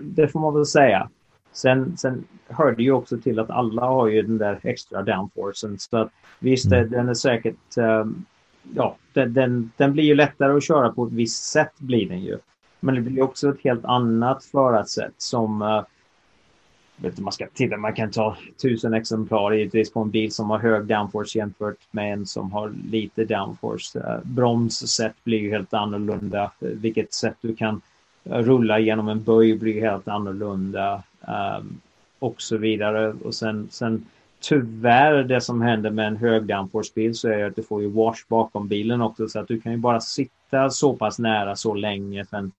[0.00, 1.08] det får man väl säga.
[1.52, 5.78] Sen, sen hör det ju också till att alla har ju den där extra downforcen.
[5.78, 6.90] Så att, visst, mm.
[6.90, 7.76] den är säkert...
[7.76, 8.24] Um,
[8.74, 12.20] ja, den, den, den, blir ju lättare att köra på ett visst sätt blir den
[12.20, 12.38] ju.
[12.80, 15.82] Men det blir också ett helt annat förarsätt som uh,
[16.96, 20.50] vet inte, man ska titta, man kan ta tusen exemplar givetvis på en bil som
[20.50, 23.98] har hög downforce jämfört med en som har lite downforce.
[23.98, 26.52] Uh, bromssätt blir ju helt annorlunda.
[26.58, 27.80] Vilket sätt du kan
[28.28, 31.02] rulla genom en böj blir helt annorlunda.
[31.20, 31.80] Um,
[32.18, 33.12] och så vidare.
[33.24, 34.06] Och sen, sen
[34.40, 38.24] tyvärr det som händer med en hög downforce-bil så är att du får ju wash
[38.28, 42.24] bakom bilen också så att du kan ju bara sitta så pass nära så länge.
[42.24, 42.52] Sen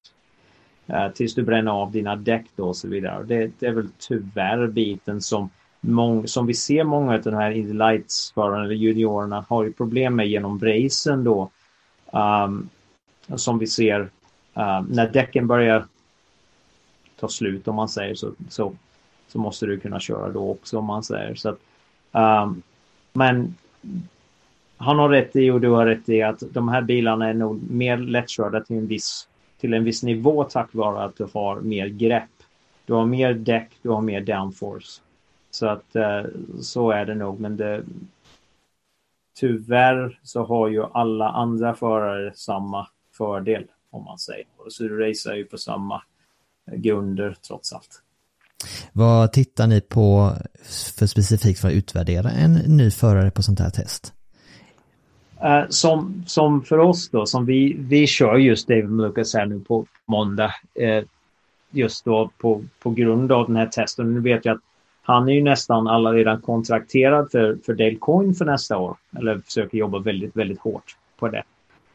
[0.90, 3.24] uh, tills du bränner av dina däck då och så vidare.
[3.24, 5.50] Det, det är väl tyvärr biten som,
[5.82, 10.16] mång, som vi ser många av de här Indy Lights-förarna eller juniorerna har ju problem
[10.16, 11.50] med genom racen då.
[12.12, 12.70] Um,
[13.36, 14.10] som vi ser
[14.60, 15.86] Uh, när däcken börjar
[17.20, 18.74] ta slut om man säger så, så,
[19.28, 21.60] så måste du kunna köra då också om man säger så att,
[22.12, 22.62] um,
[23.14, 23.56] men
[24.78, 27.72] han har rätt i och du har rätt i att de här bilarna är nog
[27.72, 29.28] mer lättkörda till en viss
[29.60, 32.30] till en viss nivå tack vare att du har mer grepp.
[32.86, 35.02] Du har mer däck, du har mer downforce.
[35.52, 36.30] Så att uh,
[36.62, 37.84] så är det nog, men det,
[39.36, 42.88] tyvärr så har ju alla andra förare samma
[43.18, 44.46] fördel om man säger.
[44.70, 46.02] Så du racear ju på samma
[46.72, 48.02] grunder trots allt.
[48.94, 50.34] Vad tittar ni på
[50.96, 54.14] för specifikt för att utvärdera en ny förare på sånt här test?
[55.44, 59.60] Uh, som, som för oss då, som vi, vi kör just David Lucas här nu
[59.60, 60.54] på måndag.
[60.82, 61.04] Uh,
[61.72, 64.14] just då på, på grund av den här testen.
[64.14, 64.62] Nu vet jag att
[65.02, 68.98] han är ju nästan alla redan kontrakterad för, för Dale Coin för nästa år.
[69.18, 71.44] Eller försöker jobba väldigt, väldigt hårt på det.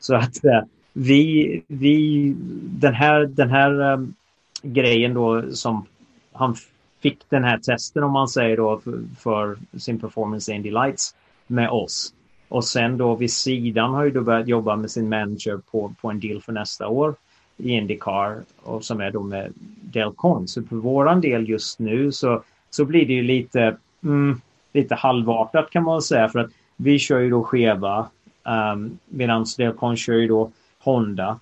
[0.00, 0.60] Så att uh,
[0.96, 4.14] vi, vi, den här, den här um,
[4.62, 5.86] grejen då som
[6.32, 6.56] han
[7.02, 11.14] fick den här testen om man säger då för, för sin performance Indy Lights
[11.46, 12.14] med oss.
[12.48, 16.10] Och sen då vid sidan har ju då börjat jobba med sin manager på, på
[16.10, 17.14] en deal för nästa år
[17.56, 20.48] i Indycar och som är då med Delcon.
[20.48, 24.40] Så för våran del just nu så, så blir det ju lite, mm,
[24.72, 29.46] lite halvartat kan man säga för att vi kör ju då Cheva um, ehm, medan
[29.58, 30.50] Delcon kör ju då
[30.84, 31.40] Honda.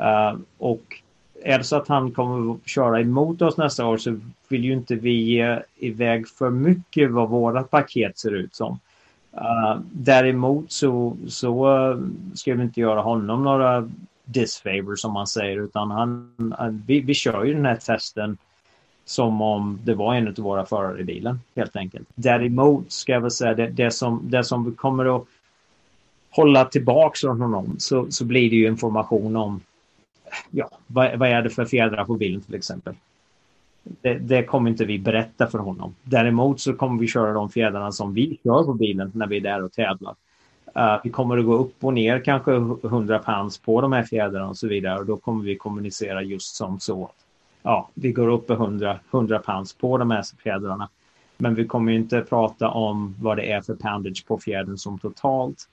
[0.00, 1.02] Uh, och
[1.42, 4.72] är det så att han kommer att köra emot oss nästa år så vill ju
[4.72, 8.78] inte vi ge iväg för mycket vad våra paket ser ut som.
[9.34, 13.88] Uh, däremot så, så uh, ska vi inte göra honom några
[14.24, 18.36] disfavor som man säger utan han, uh, vi, vi kör ju den här testen
[19.04, 22.08] som om det var en av våra förare i bilen helt enkelt.
[22.14, 25.24] Däremot ska jag väl säga det, det, som, det som vi kommer att
[26.32, 29.60] hålla tillbaks från honom så, så blir det ju information om
[30.50, 32.94] ja, vad, vad är det för fjädrar på bilen till exempel
[33.82, 35.94] det, det, kommer inte vi berätta för honom.
[36.02, 39.40] Däremot så kommer vi köra de fjädrarna som vi kör på bilen när vi är
[39.40, 40.14] där och tävlar.
[40.76, 44.48] Uh, vi kommer att gå upp och ner kanske 100 pounds på de här fjädrarna
[44.48, 47.10] och så vidare och då kommer vi kommunicera just som så.
[47.62, 50.88] Ja, vi går upp 100, 100 pounds på de här fjädrarna.
[51.36, 55.68] Men vi kommer inte prata om vad det är för poundage på fjädern som totalt.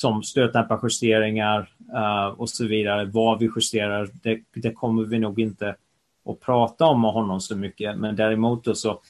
[0.00, 3.04] Som stötdämparjusteringar uh, eh, och så vidare.
[3.04, 5.76] Vad vi justerar, det, det kommer vi nog inte
[6.24, 7.98] att prata om med honom så mycket.
[7.98, 9.00] Men däremot så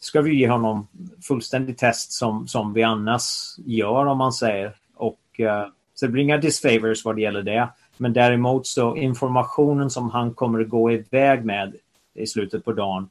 [0.00, 0.86] ska vi ge honom
[1.22, 3.22] fullständig test som, som vi annars
[3.66, 4.72] gör om man säger.
[4.94, 7.68] Och, uh, så det blir inga disfavors vad det gäller det.
[7.96, 11.74] Men däremot så informationen som han kommer att gå iväg med
[12.14, 13.08] i slutet på dagen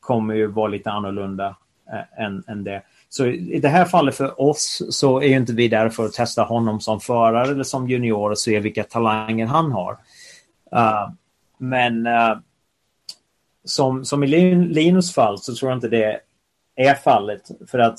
[0.00, 1.56] kommer ju vara lite annorlunda
[1.92, 2.82] eh, än, än det.
[3.16, 6.12] Så i det här fallet för oss så är ju inte vi där för att
[6.12, 9.92] testa honom som förare eller som junior och se vilka talanger han har.
[10.76, 11.10] Uh,
[11.58, 12.38] men uh,
[13.64, 16.20] som, som i Linus fall så tror jag inte det
[16.74, 17.50] är fallet.
[17.66, 17.98] För att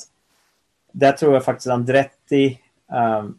[0.91, 2.59] där tror jag faktiskt Andretti
[2.91, 3.38] um,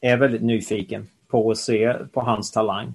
[0.00, 2.94] är väldigt nyfiken på att se på hans talang.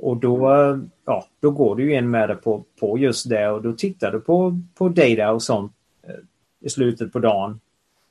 [0.00, 3.62] Och då, uh, ja, då går du in med det på, på just det och
[3.62, 5.72] då tittar du på, på data och sånt
[6.64, 7.60] i slutet på dagen.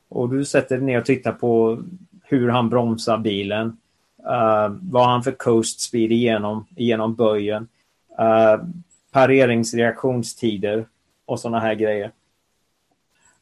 [0.09, 1.83] Och du sätter dig ner och tittar på
[2.23, 3.77] hur han bromsar bilen.
[4.19, 7.67] Uh, vad har han för coast speed igenom, igenom böjen.
[8.19, 8.65] Uh,
[9.11, 10.85] pareringsreaktionstider
[11.25, 12.11] och sådana här grejer.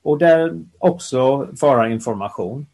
[0.01, 2.65] Och där också förarinformation.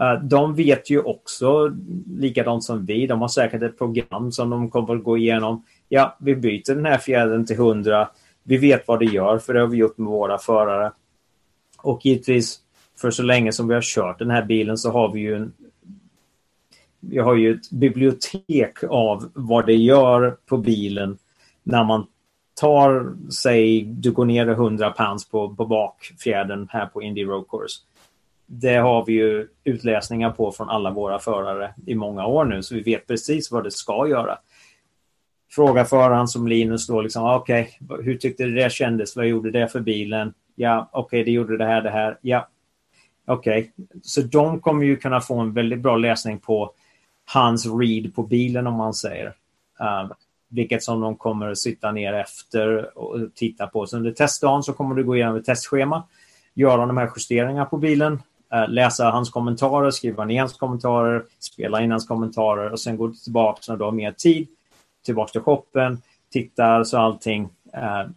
[0.00, 1.72] Uh, eh, de vet ju också
[2.18, 3.06] likadant som vi.
[3.06, 5.64] De har säkert ett program som de kommer att gå igenom.
[5.88, 8.08] Ja, vi byter den här fjädern till 100.
[8.42, 10.92] Vi vet vad det gör, för det har vi gjort med våra förare.
[11.82, 12.60] Och givetvis,
[13.00, 15.52] för så länge som vi har kört den här bilen så har vi ju en
[17.04, 21.18] vi har ju ett bibliotek av vad det gör på bilen
[21.62, 22.06] när man
[22.60, 27.80] tar, säg, du går ner 100 pounds på, på bakfjädern här på Indy Road Course.
[28.46, 32.74] Det har vi ju utläsningar på från alla våra förare i många år nu, så
[32.74, 34.38] vi vet precis vad det ska göra.
[35.50, 39.16] Fråga föraren som Linus då, liksom, ah, okej, okay, hur tyckte du det kändes?
[39.16, 40.34] Vad gjorde det för bilen?
[40.54, 42.18] Ja, okej, okay, det gjorde det här, det här.
[42.20, 42.48] Ja,
[43.26, 43.60] okej.
[43.60, 44.00] Okay.
[44.02, 46.72] Så de kommer ju kunna få en väldigt bra läsning på
[47.24, 49.26] hans read på bilen om man säger.
[49.78, 50.12] Um,
[50.48, 53.86] vilket som de kommer att sitta ner efter och titta på.
[53.86, 56.02] Så under testdagen så kommer du gå igenom ett testschema,
[56.54, 58.12] göra de här justeringarna på bilen,
[58.54, 63.12] uh, läsa hans kommentarer, skriva ner hans kommentarer, spela in hans kommentarer och sen gå
[63.12, 64.48] tillbaka när du har mer tid,
[65.04, 68.10] tillbaka till shoppen, titta så allting uh,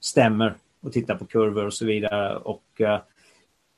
[0.00, 3.00] stämmer och titta på kurvor och så vidare och eh,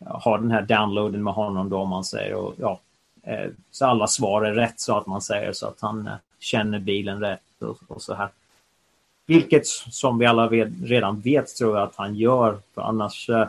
[0.04, 2.80] ha den här downloaden med honom då om man säger och ja,
[3.22, 6.78] Eh, så alla svar är rätt så att man säger så att han eh, känner
[6.78, 8.28] bilen rätt och, och så här.
[9.26, 12.58] Vilket som vi alla vet, redan vet tror jag att han gör.
[12.74, 13.48] För annars, eh,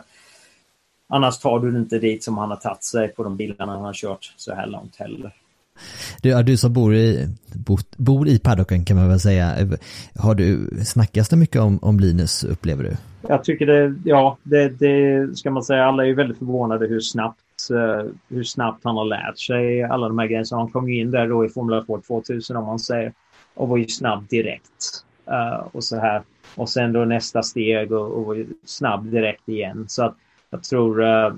[1.08, 3.92] annars tar du inte dit som han har tagit sig på de bilarna han har
[3.92, 5.32] kört så här långt heller.
[6.22, 9.54] Du, du som bor i, bor, bor i paddocken kan man väl säga.
[10.16, 12.96] Har du, snackas det mycket om, om Linus upplever du?
[13.28, 15.84] Jag tycker det, ja, det, det ska man säga.
[15.84, 20.18] Alla är väldigt förvånade hur snabbt eh, hur snabbt han har lärt sig alla de
[20.18, 20.44] här grejerna.
[20.44, 23.12] Så han kom in där då i Formula Ford 2000 om man säger
[23.54, 25.04] och var ju snabb direkt.
[25.30, 26.22] Uh, och så här.
[26.54, 29.84] Och sen då nästa steg och, och var snabb direkt igen.
[29.88, 30.16] Så att
[30.50, 31.34] jag tror uh,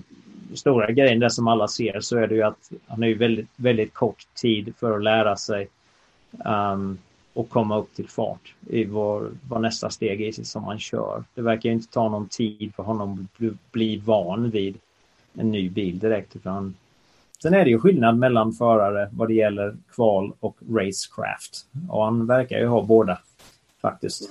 [0.54, 3.48] stora grejen där som alla ser så är det ju att han har ju väldigt,
[3.56, 5.68] väldigt kort tid för att lära sig
[6.44, 6.98] um,
[7.32, 11.24] och komma upp till fart i vad, vad nästa steg är som man kör.
[11.34, 14.78] Det verkar inte ta någon tid för honom att bli, bli van vid
[15.34, 16.36] en ny bil direkt.
[16.36, 16.74] Utan...
[17.42, 21.66] Sen är det ju skillnad mellan förare vad det gäller kval och racecraft.
[21.88, 23.18] Och han verkar ju ha båda
[23.82, 24.30] faktiskt.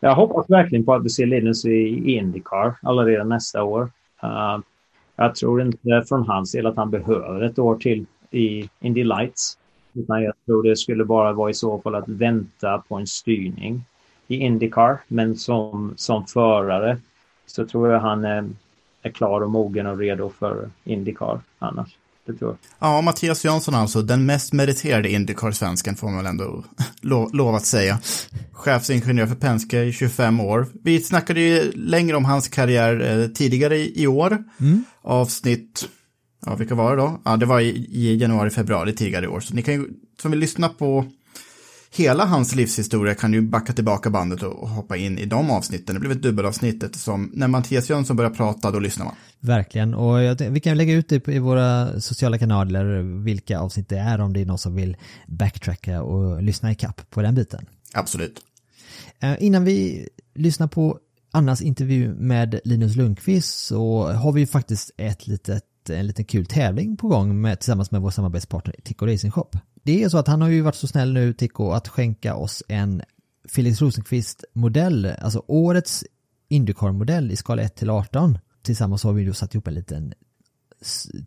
[0.00, 3.90] Jag hoppas verkligen på att vi ser Linus i Indycar allaredan nästa år.
[4.24, 4.58] Uh,
[5.16, 9.58] jag tror inte från hans del att han behöver ett år till i Indy Lights.
[9.92, 13.84] Utan jag tror det skulle bara vara i så fall att vänta på en styrning
[14.26, 14.98] i Indycar.
[15.08, 16.98] Men som, som förare
[17.46, 18.48] så tror jag han är
[19.06, 21.96] är klar och mogen och redo för Indycar annars.
[22.26, 22.88] Det tror jag.
[22.88, 26.64] Ja, Mattias Jönsson alltså, den mest meriterade Indycar-svensken får man väl ändå
[27.00, 27.98] lo lov att säga.
[28.52, 30.66] Chefsingenjör för Penske i 25 år.
[30.82, 34.44] Vi snackade ju längre om hans karriär eh, tidigare i, i år.
[34.60, 34.84] Mm.
[35.02, 35.88] Avsnitt,
[36.46, 37.20] ja vilka var det då?
[37.24, 39.40] Ja, det var i, i januari, februari tidigare i år.
[39.40, 39.88] Så ni kan ju,
[40.22, 41.06] som vill lyssna på
[41.90, 45.94] hela hans livshistoria kan ju backa tillbaka bandet och hoppa in i de avsnitten.
[45.94, 49.14] Det blev ett dubbelavsnitt eftersom när Mattias Jönsson börjar prata då lyssnar man.
[49.40, 53.98] Verkligen, och jag, vi kan lägga ut det i våra sociala kanaler vilka avsnitt det
[53.98, 57.66] är om det är någon som vill backtracka och lyssna i kapp på den biten.
[57.92, 58.40] Absolut.
[59.20, 60.98] Eh, innan vi lyssnar på
[61.32, 66.46] Annas intervju med Linus Lundqvist så har vi ju faktiskt ett litet, en liten kul
[66.46, 69.50] tävling på gång med, tillsammans med vår samarbetspartner Tico Racing Shop
[69.86, 72.62] det är så att han har ju varit så snäll nu, Tico, att skänka oss
[72.68, 73.02] en
[73.48, 76.04] Felix Rosenqvist-modell, alltså årets
[76.48, 78.38] Indycar-modell i skala 1 till 18.
[78.62, 80.14] Tillsammans har vi då satt ihop en liten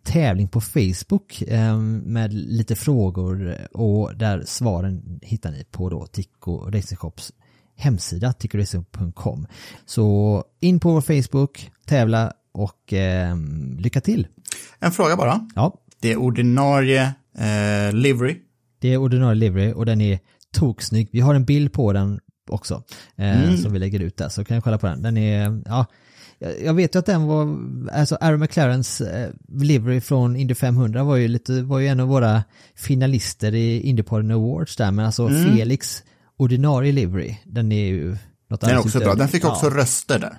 [0.04, 6.58] tävling på Facebook eh, med lite frågor och där svaren hittar ni på då Tico
[6.58, 7.34] Racing Shops
[7.76, 9.48] hemsida, tickoracing.com.
[9.86, 13.38] Så in på vår Facebook, tävla och eh,
[13.78, 14.28] lycka till.
[14.80, 15.48] En fråga bara.
[15.56, 15.74] Ja.
[16.02, 18.38] Det är ordinarie eh, livery
[18.82, 20.20] det är ordinarie livery och den är
[20.54, 21.10] toksnygg.
[21.12, 22.84] Vi har en bild på den också.
[23.16, 23.58] Eh, Mm.
[23.58, 25.02] Som vi lägger ut där, så kan jag kolla på den.
[25.02, 25.86] Den är, ja,
[26.64, 27.58] jag vet ju att den var,
[27.94, 29.30] alltså Aaron McLarens eh,
[29.62, 32.44] livery från Indy 500 var ju lite, var ju en av våra
[32.76, 35.58] finalister i Indypodden Awards där, men alltså Mm.
[35.58, 36.04] Felix
[36.38, 38.18] ordinarie livery, den är ju
[38.50, 39.16] något Den är också bra.
[39.16, 39.78] Den fick också ja.
[39.78, 40.38] röster där.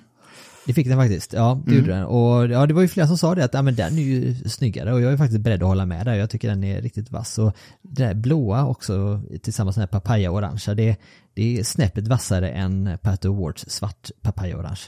[0.65, 1.79] Det fick den faktiskt, ja det Mm.
[1.83, 2.05] gjorde den.
[2.05, 4.35] Och ja, det var ju flera som sa det att ja, men den är ju
[4.35, 6.13] snyggare och jag är faktiskt beredd att hålla med där.
[6.13, 7.37] Jag tycker den är riktigt vass.
[7.39, 10.95] Och det där blåa också tillsammans med papaya-orangea, det,
[11.33, 14.81] det är snäppet vassare än Pato Awards svart papaya-orange.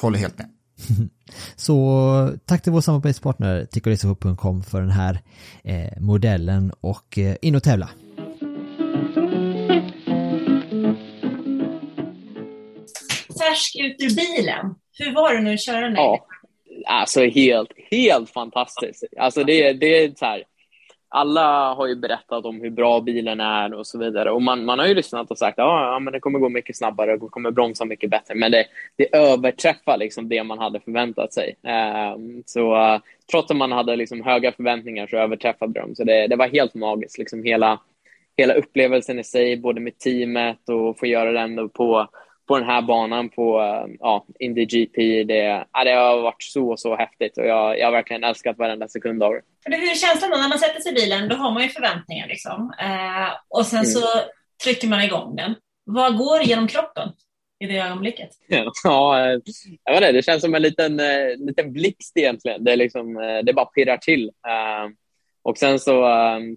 [0.00, 0.48] Håller helt med.
[1.56, 5.20] Så tack till vår samarbetspartner tickoracehop.com för den här
[5.64, 7.88] eh, modellen och eh, in och tävla.
[13.56, 14.74] Färsk ut ur bilen.
[14.98, 15.94] Hur var det nu att köra den?
[15.94, 16.26] Ja,
[16.86, 19.04] alltså helt, helt fantastiskt.
[19.16, 20.44] Alltså det, det är så här,
[21.08, 24.30] alla har ju berättat om hur bra bilen är och så vidare.
[24.30, 26.48] Och man, man har ju lyssnat och sagt att ah, ja, men det kommer gå
[26.48, 28.34] mycket snabbare och kommer bromsa mycket bättre.
[28.34, 28.64] Men det,
[28.96, 31.56] det överträffar liksom det man hade förväntat sig.
[31.62, 33.00] Ehm, så eh,
[33.30, 35.94] trots att man hade liksom höga förväntningar så överträffade de.
[35.94, 37.18] Så det, det var helt magiskt.
[37.18, 37.80] Liksom hela,
[38.36, 42.08] hela upplevelsen i sig, både med teamet och få göra den på,
[42.48, 45.24] på den här banan på eh, ja, Indy GP.
[45.24, 48.88] Det, ja, det har varit så, så häftigt och jag, jag har verkligen älskat varenda
[48.88, 49.40] sekund av det.
[49.64, 50.36] För det- Hur är känslan då?
[50.36, 52.72] När man sätter sig i bilen, då har man ju förväntningar liksom.
[52.80, 53.86] Eh, och sen Mm.
[53.90, 54.00] så
[54.64, 55.54] trycker man igång den.
[55.84, 57.08] Vad går genom kroppen
[57.58, 58.30] i det ögonblicket?
[58.84, 59.38] Ja, eh,
[59.84, 62.64] jag vet inte, det känns som en liten, eh, liten blixt egentligen.
[62.64, 64.24] Det, är liksom, det bara pirrar till.
[64.48, 64.90] Eh,
[65.42, 66.04] Och sen så,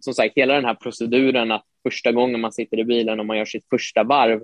[0.01, 3.37] som sagt, hela den här proceduren att första gången man sitter i bilen och man
[3.37, 4.41] gör sitt första varv,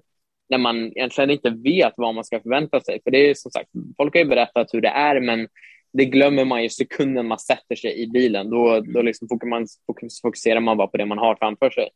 [0.49, 3.01] när man egentligen inte vet vad man ska förvänta sig.
[3.03, 5.47] För det är som sagt, folk har ju berättat hur det är, men
[5.97, 8.49] det glömmer man ju sekunden man sätter sig i bilen.
[8.49, 9.67] Då, då liksom fokuserar, man,
[10.21, 11.89] fokuserar man bara på det man har framför sig.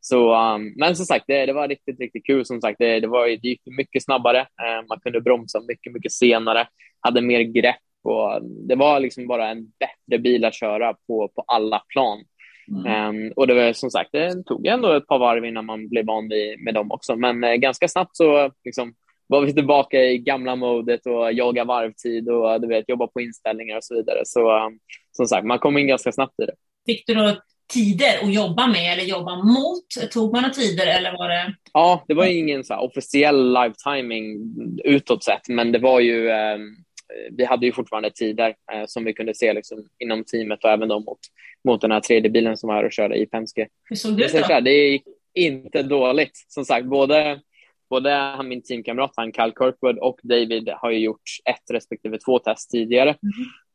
[0.00, 2.46] Så, um, men som sagt, det, det var riktigt, riktigt kul.
[2.46, 4.40] Som sagt, det, det, var, det gick mycket snabbare.
[4.40, 6.68] Eh, man kunde bromsa mycket, mycket senare.
[7.00, 7.76] Hade mer grepp.
[8.02, 12.24] Och det var liksom bara en bättre bil att köra på, på alla plan.
[12.68, 16.06] Um, och det var som sagt, det tog ändå ett par varv innan man blev
[16.06, 17.16] van vid, med dem också.
[17.16, 18.94] Men eh, ganska snabbt så liksom,
[19.26, 23.76] var vi tillbaka i gamla modet och jaga varvtid och du vet, jobba på inställningar
[23.76, 24.20] och så vidare.
[24.24, 24.78] Så um,
[25.12, 26.54] som sagt, man kom in ganska snabbt i det.
[26.86, 27.36] Fick du då
[27.72, 30.12] tider att jobba med eller jobba mot?
[30.12, 31.54] Tog man några tider eller var det?
[31.72, 34.36] Ja, det var ingen så officiell live timing
[34.84, 36.58] utåt sett, men det var ju eh,
[37.32, 40.88] vi hade ju fortfarande tider eh, som vi kunde se liksom, inom teamet och även
[40.88, 41.18] då mot,
[41.64, 43.68] mot den här tredje bilen som var här och körde i Penske.
[43.84, 44.60] Hur såg det ut då?
[44.60, 45.04] det gick
[45.34, 46.44] inte dåligt.
[46.48, 47.40] Som sagt, både,
[47.90, 52.38] både han, min teamkamrat, han Cal Kirkwood och David har ju gjort ett respektive två
[52.38, 53.10] test tidigare.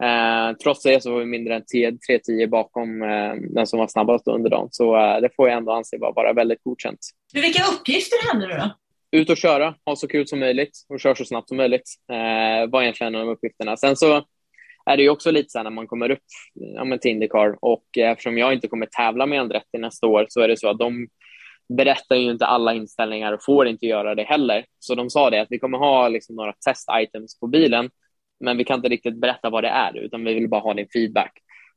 [0.04, 4.28] Eh, trots det så var vi mindre än 3-10 bakom eh, den som var snabbast
[4.28, 4.68] under dagen.
[4.72, 7.00] Så eh, det får jag ändå anse vara bara väldigt godkänt.
[7.34, 8.70] Vilka uppgifter hade du då?
[9.12, 12.70] Ut och köra, ha så kul som möjligt och köra så snabbt som möjligt eh,
[12.70, 13.78] var egentligen en av uppgifterna.
[13.78, 14.26] Sen så
[14.86, 17.58] är det ju också lite så här när man kommer upp ja, men till Indycar
[17.62, 20.80] och eftersom jag inte kommer tävla med Andretti nästa år så är det så att
[20.80, 21.08] de
[21.78, 24.66] berättar ju inte alla inställningar och får inte göra det heller.
[24.80, 27.90] Så de sa det att vi kommer ha liksom några test-items på bilen
[28.40, 30.88] men vi kan inte riktigt berätta vad det är utan vi vill bara ha din
[30.94, 31.32] feedback.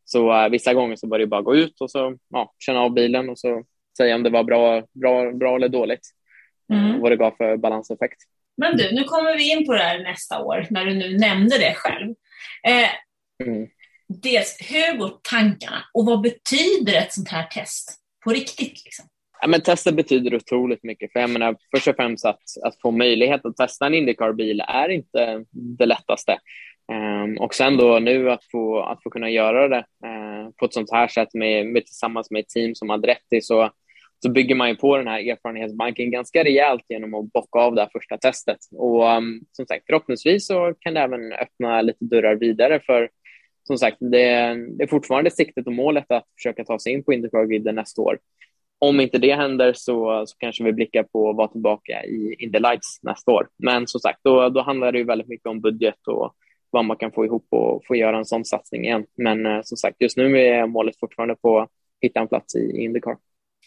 [0.05, 2.93] Så eh, vissa gånger så var det bara gå ut och så ja, känna av
[2.95, 3.63] bilen och så
[3.97, 6.01] säga om det var bra, bra, bra eller dåligt.
[6.73, 7.01] Mm.
[7.01, 8.19] Vad det gav för balanseffekt.
[8.57, 11.59] Men du, nu kommer vi in på det här nästa år när du nu nämnde
[11.59, 12.15] det själv.
[12.67, 12.89] Eh,
[13.47, 13.69] Mm.
[14.09, 18.85] dels, hur går tankarna och vad betyder ett sånt här test på riktigt?
[18.85, 19.05] Liksom?
[19.41, 21.13] Ja, men testet betyder otroligt mycket.
[21.13, 24.89] För jag menar, först och främst att, att få möjlighet att testa en Indycar-bil är
[24.89, 26.39] inte det lättaste.
[26.93, 30.75] Um, och sen då nu att få, att få kunna göra det uh, på ett
[30.75, 33.71] sånt här sätt med, med, tillsammans med ett team som Andretti så,
[34.23, 37.81] så bygger man ju på den här erfarenhetsbanken ganska rejält genom att bocka av det
[37.81, 38.59] här första testet.
[38.73, 43.11] Och um, som sagt, förhoppningsvis så kan det även öppna lite dörrar vidare för
[43.67, 47.13] som sagt, det, det är fortfarande siktet och målet att försöka ta sig in på
[47.13, 48.19] Indycar-griden nästa år
[48.85, 52.59] om inte det händer så, så kanske vi blickar på att vara tillbaka i Indy
[52.59, 53.49] Lights nästa år.
[53.59, 56.35] Men som sagt, då, då handlar det ju väldigt mycket om budget och
[56.71, 59.07] vad man kan få ihop och få göra en sån satsning igen.
[59.15, 61.71] Men eh, som sagt, just nu är målet fortfarande på att
[62.01, 63.17] hitta en plats i Indycar.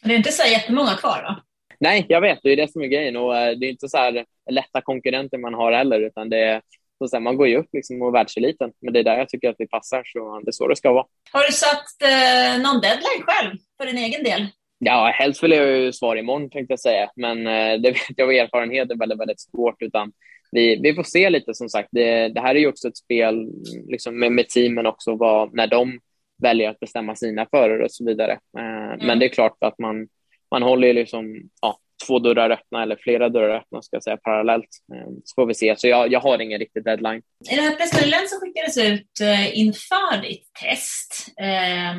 [0.03, 1.41] Det är inte så jättemånga kvar va?
[1.79, 3.97] Nej, jag vet, det är det som är grejen och eh, det är inte så
[3.97, 6.61] här lätta konkurrenter man har heller, utan det är
[6.97, 9.49] så säga, man går ju upp liksom och världseliten, men det är där jag tycker
[9.49, 11.05] att vi passar, så det är så det ska vara.
[11.31, 14.47] Har du satt eh, någon deadline själv för din egen del?
[14.79, 18.25] Ja, helst vill jag ju svara imorgon tänkte jag säga, men eh, det vet jag
[18.25, 19.81] av erfarenhet är väldigt, väldigt svårt.
[19.81, 20.11] Utan
[20.51, 21.89] vi, vi får se lite som sagt.
[21.91, 23.51] Det, det här är ju också ett spel
[23.87, 25.99] liksom med, med teamen också, vad, när de
[26.41, 28.31] väljer att bestämma sina förare och så vidare.
[28.31, 30.07] Eh, Men det är klart att man,
[30.51, 34.69] man håller liksom, ja, två dörrar öppna eller flera dörrar öppna ska jag säga parallellt.
[34.93, 35.75] Eh, så får vi se.
[35.77, 37.21] Så jag, jag har ingen riktig deadline.
[37.51, 41.95] I det här pressmeddelandet som skickades ut eh, inför ditt test eh,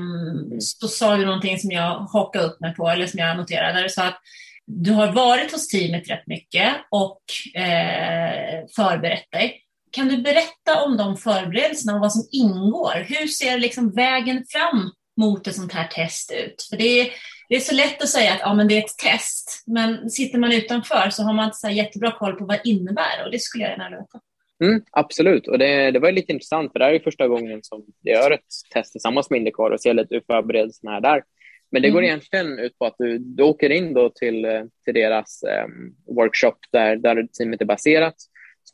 [0.59, 3.83] så sa du någonting som jag hakade upp mig på, eller som jag noterade, där
[3.83, 4.21] du sa att
[4.67, 7.23] du har varit hos teamet rätt mycket och
[7.61, 9.63] eh, förberett dig.
[9.97, 13.05] Kan du berätta om de förberedelserna och vad som ingår?
[13.09, 16.67] Hur ser liksom vägen fram mot ett sånt här test ut?
[16.71, 17.09] För det är,
[17.49, 20.39] det är så lätt att säga att ja, men det är ett test, men sitter
[20.39, 23.43] man utanför så har man inte så jättebra koll på vad det innebär och det
[23.43, 24.21] skulle jag gärna veta.
[24.65, 27.85] Mm, absolut, och det, det var lite intressant för det här är första gången som
[28.03, 28.41] jag gör ett
[28.73, 31.23] test tillsammans med Indycar och ser lite hur förberedelserna är där.
[31.71, 32.09] Men det går mm.
[32.09, 36.97] egentligen ut på att du, du åker in då till, till deras um, workshop där,
[36.97, 38.15] där teamet är baserat.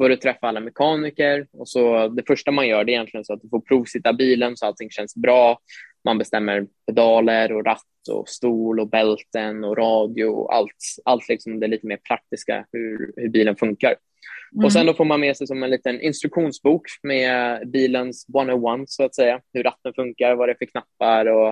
[0.03, 3.33] Får du träffa alla mekaniker och så det första man gör det är egentligen så
[3.33, 5.59] att du får provsitta bilen så allting känns bra.
[6.05, 11.61] Man bestämmer pedaler och ratt och stol och bälten och radio och allt, allt liksom
[11.61, 13.95] det lite mer praktiska hur, hur bilen funkar.
[14.53, 14.65] Mm.
[14.65, 19.05] Och sen då får man med sig som en liten instruktionsbok med bilens 101 så
[19.05, 21.49] att säga, hur ratten funkar, vad det är för knappar och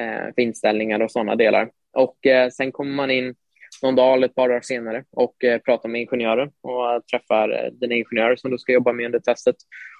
[0.00, 1.70] eh, för inställningar och sådana delar.
[1.92, 3.34] Och eh, sen kommer man in
[3.82, 7.72] någon dag eller ett par dagar senare och eh, pratar med ingenjören och träffar eh,
[7.72, 9.56] den ingenjör som du ska jobba med under testet.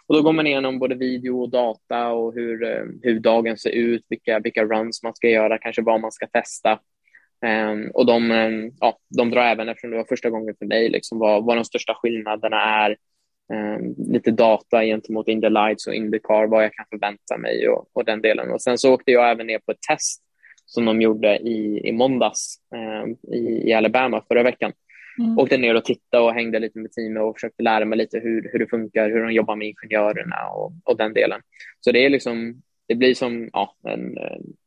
[0.07, 3.71] Och då går man igenom både video och data och hur, eh, hur dagen ser
[3.71, 6.79] ut, vilka, vilka runs man ska göra, kanske vad man ska testa.
[7.47, 10.89] Um, och de, um, ja, de drar även, eftersom det var första gången för mig,
[10.89, 12.97] liksom vad, vad de största skillnaderna är.
[13.53, 18.05] Um, lite data gentemot Indy Lights och Indycar, vad jag kan förvänta mig och, och,
[18.05, 18.51] den delen.
[18.51, 20.23] Och sen så åkte jag även ner på ett test
[20.71, 22.57] som de gjorde i, i måndags
[23.33, 24.73] i, i Alabama förra veckan.
[25.19, 25.39] Mm.
[25.39, 28.51] Åkte ner och tittade och hängde lite med teamet och försökte lära mig lite hur,
[28.53, 31.41] hur det funkar, hur de jobbar med ingenjörerna och, och den delen.
[31.81, 34.17] Så det är liksom, det blir som ja, en,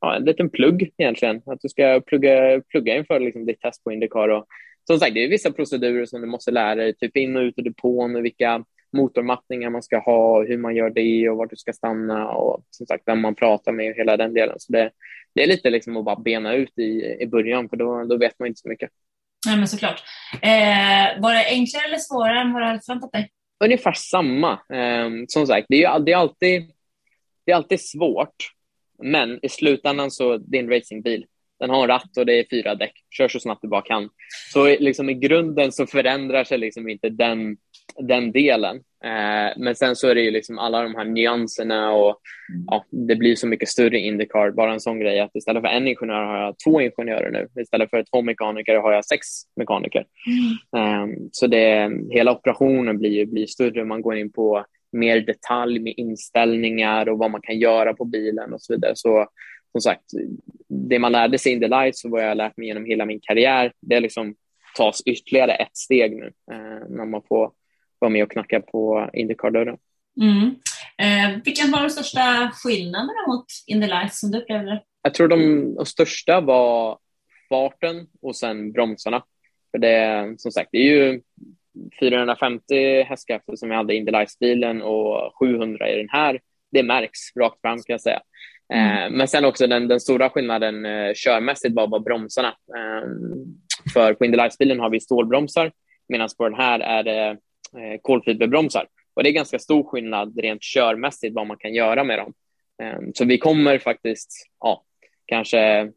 [0.02, 3.92] ja, en liten plugg egentligen, att du ska plugga, plugga inför liksom ditt test på
[3.92, 4.30] Indycar.
[4.30, 4.46] Och,
[4.88, 7.54] som sagt, det är vissa procedurer som du måste lära dig, typ in och ut
[7.58, 11.56] ur depån och vilka motormattningar man ska ha, hur man gör det och vart du
[11.56, 14.56] ska stanna och som sagt vem man pratar med och hela den delen.
[14.60, 14.92] Så det,
[15.36, 18.40] det är lite liksom att bara bena ut i, i början för då, då vet
[18.40, 18.90] man inte så mycket.
[19.46, 20.04] Nej, men såklart.
[20.42, 23.32] Eh, var det enklare eller svårare än vad du hade förväntat dig?
[23.64, 24.52] Ungefär samma.
[24.52, 26.72] Eh, som sagt, det är, det, är alltid,
[27.46, 28.36] det är alltid svårt,
[29.04, 31.26] men i slutändan så det är en racingbil.
[31.60, 32.94] Den har en ratt och det är fyra däck.
[33.10, 34.10] Kör så snabbt du bara kan.
[34.54, 37.58] Så liksom i grunden så förändrar sig liksom inte den,
[38.00, 38.76] den delen.
[39.04, 42.18] Eh, men sen så är det ju liksom alla de här nyanserna och
[42.68, 44.52] ja, det blir så mycket större Indycar.
[44.52, 47.62] Bara en sån grej att istället för en ingenjör har jag två ingenjörer nu.
[47.62, 50.06] Istället för två mekaniker har jag sex mekaniker.
[50.28, 51.12] Mm.
[51.12, 53.86] Eh, så det, hela operationen blir, blir större.
[53.86, 58.54] Man går in på mer detalj med inställningar och vad man kan göra på bilen
[58.54, 58.92] och så vidare.
[58.96, 59.28] Så
[59.72, 60.04] som sagt,
[60.70, 63.06] det man lärde sig in the lights och vad jag har lärt mig genom hela
[63.06, 64.36] min karriär, det liksom
[64.78, 67.52] tas ytterligare ett steg nu eh, när man får
[68.04, 69.78] vara med och knacka på Indycar-dörren.
[70.22, 70.56] Mm.
[70.98, 75.76] Eh, vilka var de största skillnaderna mot Indy Lights som du upplevde Jag tror de,
[75.76, 76.98] de största var
[77.50, 79.24] farten och sen bromsarna.
[79.72, 81.22] För det, som sagt, det är ju
[82.00, 86.40] 450 hästkrafter som jag hade i Indy Lights-bilen och 700 i den här.
[86.72, 88.22] Det märks rakt fram kan jag säga.
[88.74, 88.98] Mm.
[88.98, 92.48] Eh, men sen också den, den stora skillnaden eh, körmässigt var bara bromsarna.
[92.48, 93.10] Eh,
[93.94, 95.72] för på Indy Lights-bilen har vi stålbromsar
[96.08, 97.38] medan på den här är det
[97.78, 98.88] eh, kolfiberbromsar.
[99.14, 102.34] Och det är ganska stor skillnad rent körmässigt vad man kan göra med dem.
[102.84, 104.84] Um, så vi kommer faktiskt ja,
[105.26, 105.92] kanske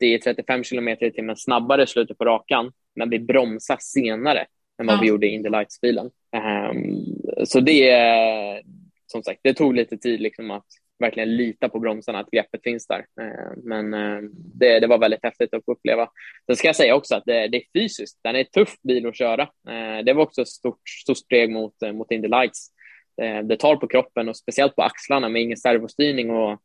[0.00, 4.46] 30-35 kilometer i timmen snabbare i slutet på rakan, men vi bromsar senare
[4.80, 5.00] än vad ja.
[5.00, 6.10] vi gjorde i Indy Lights-bilen.
[6.36, 8.62] Um, så det,
[9.06, 10.66] som sagt, det tog lite tid liksom att
[10.98, 13.06] verkligen lita på bromsarna, att greppet finns där.
[13.20, 14.22] Eh, men eh,
[14.54, 16.08] det, det var väldigt häftigt att få uppleva.
[16.46, 18.18] Sen ska jag säga också att det, det är fysiskt.
[18.22, 19.42] Den är en tuff bil att köra.
[19.42, 22.70] Eh, det var också ett stort, stort steg mot, mot Indy Lights.
[23.44, 26.60] Det tar på kroppen och speciellt på axlarna med ingen servostyrning och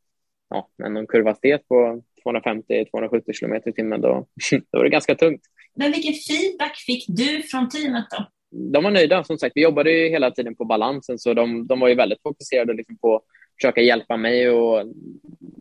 [0.49, 4.27] ja, en kurvhastighet på 250-270 kilometer i timmen, då,
[4.71, 5.41] då är det ganska tungt.
[5.75, 8.27] Men vilken feedback fick du från teamet då?
[8.51, 9.23] De var nöjda.
[9.23, 12.21] Som sagt, vi jobbade ju hela tiden på balansen, så de, de var ju väldigt
[12.21, 13.21] fokuserade liksom på
[13.61, 14.87] försöka hjälpa mig och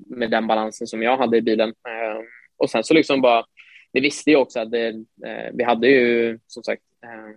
[0.06, 1.68] med den balansen som jag hade i bilen.
[1.68, 2.20] Eh,
[2.56, 3.44] och sen så liksom bara,
[3.92, 4.88] vi visste ju också att det,
[5.26, 7.36] eh, vi hade ju som sagt, eh,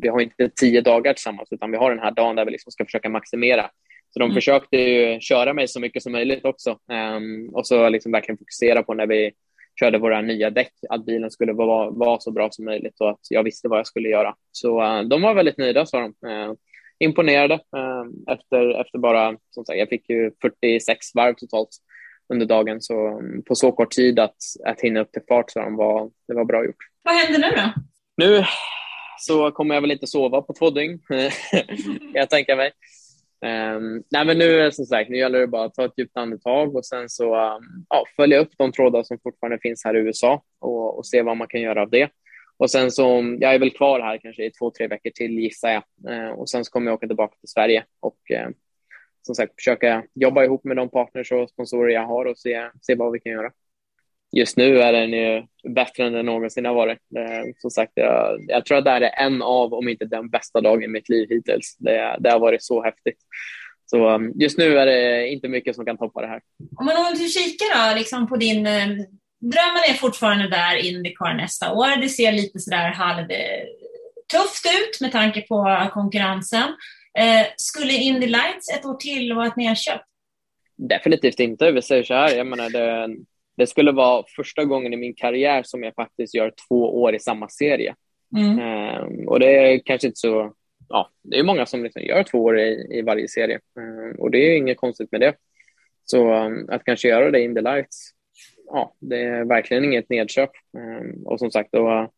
[0.00, 2.72] vi har inte tio dagar tillsammans utan vi har den här dagen där vi liksom
[2.72, 3.70] ska försöka maximera.
[4.10, 4.34] Så de mm.
[4.34, 6.78] försökte ju köra mig så mycket som möjligt också
[7.52, 9.32] och så liksom verkligen fokusera på när vi
[9.80, 13.20] körde våra nya däck, att bilen skulle vara, vara så bra som möjligt och att
[13.30, 14.34] jag visste vad jag skulle göra.
[14.52, 16.14] Så de var väldigt nöjda, sa de
[16.98, 21.68] imponerade eh, efter, efter bara, som sagt, jag fick ju 46 varv totalt.
[22.28, 22.80] under dagen.
[22.80, 26.10] Så um, på så kort tid att, att hinna upp till fart så de var,
[26.28, 26.76] det var bra gjort.
[27.02, 27.72] Vad händer nu då?
[28.16, 28.44] Nu
[29.18, 31.00] så kommer jag väl inte sova på två dygn,
[32.14, 32.72] jag tänka mig.
[33.46, 36.76] Um, nej men nu som sagt, nu gäller det bara att ta ett djupt andetag
[36.76, 40.42] och sen så um, ja, följa upp de trådar som fortfarande finns här i USA
[40.60, 42.10] och, och, se vad man kan göra av det.
[42.58, 45.70] Och sen så, jag är väl kvar här kanske i två, tre veckor till gissar
[45.70, 45.82] jag.
[46.12, 48.48] Eh, och sen så kommer jag åka tillbaka till Sverige och eh,
[49.22, 52.94] som sagt försöka jobba ihop med de partners och sponsorer jag har och se, se
[52.94, 53.50] vad vi kan göra
[54.32, 56.98] just nu är den ju bättre än den någonsin har varit.
[57.16, 60.30] Eh, som sagt, jag, jag, tror att det här är en av, om inte den
[60.30, 61.76] bästa dagen i mitt liv hittills.
[61.78, 63.18] Det, det har varit så häftigt.
[63.86, 66.40] Så just nu är det inte mycket som kan toppa det här.
[66.76, 68.68] Om man om du kikar då, liksom på din...
[69.42, 72.00] Eh, drömmen är fortfarande där Indycar nästa år.
[72.00, 73.26] Det ser lite sådär halv
[74.32, 76.68] tufft ut med tanke på konkurrensen.
[77.18, 80.00] Eh, skulle Indy Lights ett år till vara ett nerköp?
[80.76, 81.72] Definitivt inte.
[81.72, 83.16] Vi säger så här, jag menar det,
[83.56, 87.18] det skulle vara första gången i min karriär som jag faktiskt gör två år i
[87.18, 87.94] samma serie.
[88.36, 88.58] Mm.
[88.58, 90.52] Um, och det är kanske inte så,
[90.88, 94.30] ja, det är många som liksom gör två år i, i varje serie um, och
[94.30, 95.34] det är inget konstigt med det.
[96.04, 98.10] Så um, att kanske göra det in the lights,
[98.66, 100.50] ja, det är verkligen inget nedköp.
[101.24, 102.10] och som sagt, då,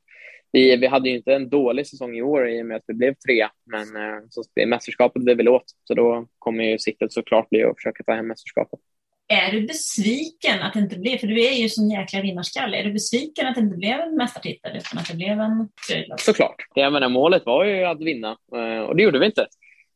[0.53, 2.95] vi, vi hade ju inte en dålig säsong i år i och med att vi
[2.95, 7.49] blev tre, men uh, så, mästerskapet blev vi åt, så då kommer ju siktet såklart
[7.51, 8.81] bli att försöka ta hem mästerskapet.
[9.29, 12.85] Är du besviken att det inte blev, för du är ju sån jäkla vinnarskalle, är
[12.85, 16.25] du besviken att det inte blev en mästartitel utan att det blev en tredjeplats?
[16.25, 16.57] Såklart.
[16.75, 19.47] Jag menar, målet var ju att vinna eh, och det gjorde vi inte.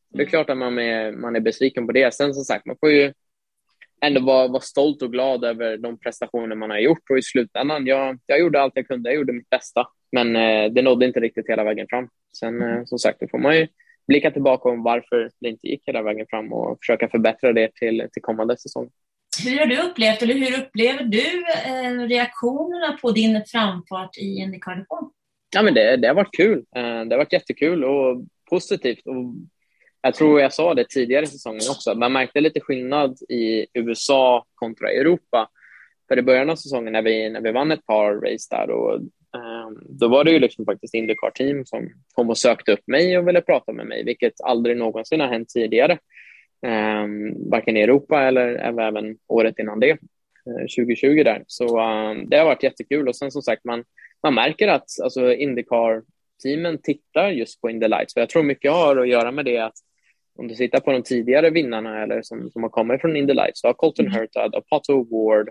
[0.09, 0.29] Det är mm.
[0.29, 2.13] klart att man är, man är besviken på det.
[2.13, 3.13] Sen som sagt, man får ju
[4.03, 7.85] ändå vara, vara stolt och glad över de prestationer man har gjort och i slutändan,
[7.85, 11.19] jag, jag gjorde allt jag kunde, jag gjorde mitt bästa, men eh, det nådde inte
[11.19, 12.07] riktigt hela vägen fram.
[12.39, 13.67] Sen eh, som sagt, då får man ju
[14.07, 18.07] blicka tillbaka om varför det inte gick hela vägen fram och försöka förbättra det till,
[18.11, 18.89] till kommande säsong.
[19.45, 24.85] Hur har du upplevt, eller hur upplever du eh, reaktionerna på din framfart i Indycar
[25.55, 26.65] Ja, men det, det har varit kul.
[26.75, 29.07] Eh, det har varit jättekul och positivt.
[29.07, 29.33] Och
[30.03, 31.95] jag tror jag sa det tidigare i säsongen också.
[31.95, 35.49] Man märkte lite skillnad i USA kontra Europa.
[36.07, 38.95] För i början av säsongen när vi, när vi vann ett par race där, och,
[38.95, 43.27] um, då var det ju liksom faktiskt Indycar-team som kom och sökte upp mig och
[43.27, 45.97] ville prata med mig, vilket aldrig någonsin har hänt tidigare
[46.67, 51.43] Um, varken i Europa eller, eller även året innan det, eh, 2020 där.
[51.47, 53.83] Så um, det har varit jättekul och sen som sagt man,
[54.23, 58.97] man märker att alltså, Indycar-teamen tittar just på Indy Lights, för jag tror mycket har
[58.97, 59.73] att göra med det att
[60.37, 63.61] om du tittar på de tidigare vinnarna eller som, som har kommit från Indy Lights,
[63.61, 64.19] så har Colton mm.
[64.19, 65.49] Hurtad och Pato Ward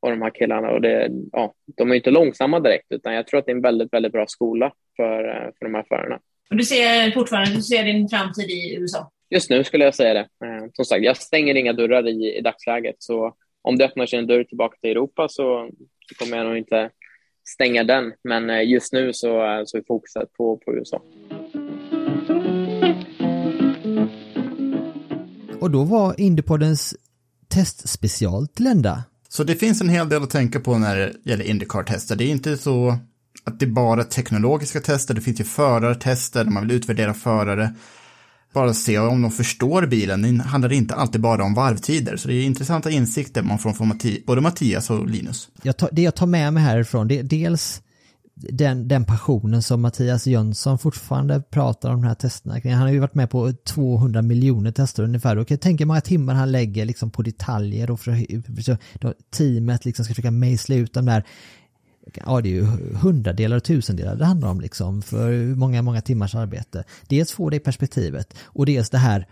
[0.00, 3.40] och de här killarna och det, ja, de är inte långsamma direkt utan jag tror
[3.40, 6.20] att det är en väldigt, väldigt bra skola för, eh, för de här förarna.
[6.50, 9.10] Och du ser fortfarande du ser din framtid i USA?
[9.30, 10.46] Just nu skulle jag säga det.
[10.46, 12.96] Eh, som sagt, jag stänger inga dörrar i, i dagsläget.
[12.98, 15.70] Så om det öppnar sig en dörr tillbaka till Europa så,
[16.08, 16.90] så kommer jag nog inte
[17.48, 18.12] stänga den.
[18.24, 21.02] Men eh, just nu så, så är fokuset på, på USA.
[25.60, 26.94] Och då var Indypoddens
[27.48, 29.04] testspecial till ända.
[29.28, 32.16] Så det finns en hel del att tänka på när det gäller Indycar-tester.
[32.16, 32.98] Det är inte så
[33.44, 37.74] att det är bara teknologiska tester, det finns ju förartester där man vill utvärdera förare
[38.52, 40.38] bara se om de förstår bilen.
[40.38, 43.98] Det handlar inte alltid bara om varvtider, så det är intressanta insikter man får från
[44.26, 45.48] både Mattias och Linus.
[45.62, 47.82] Jag tar, det jag tar med mig härifrån, det är dels
[48.40, 52.98] den, den passionen som Mattias Jönsson fortfarande pratar om de här testerna Han har ju
[52.98, 55.36] varit med på 200 miljoner tester ungefär.
[55.36, 58.12] Och jag tänker många timmar han lägger liksom på detaljer och för,
[58.42, 61.24] för, för teamet liksom ska försöka mejsla ut de där
[62.14, 62.64] ja det är ju
[62.96, 66.84] hundradelar och tusendelar det handlar om liksom för många, många timmars arbete.
[67.08, 69.26] Dels få det i perspektivet och dels det här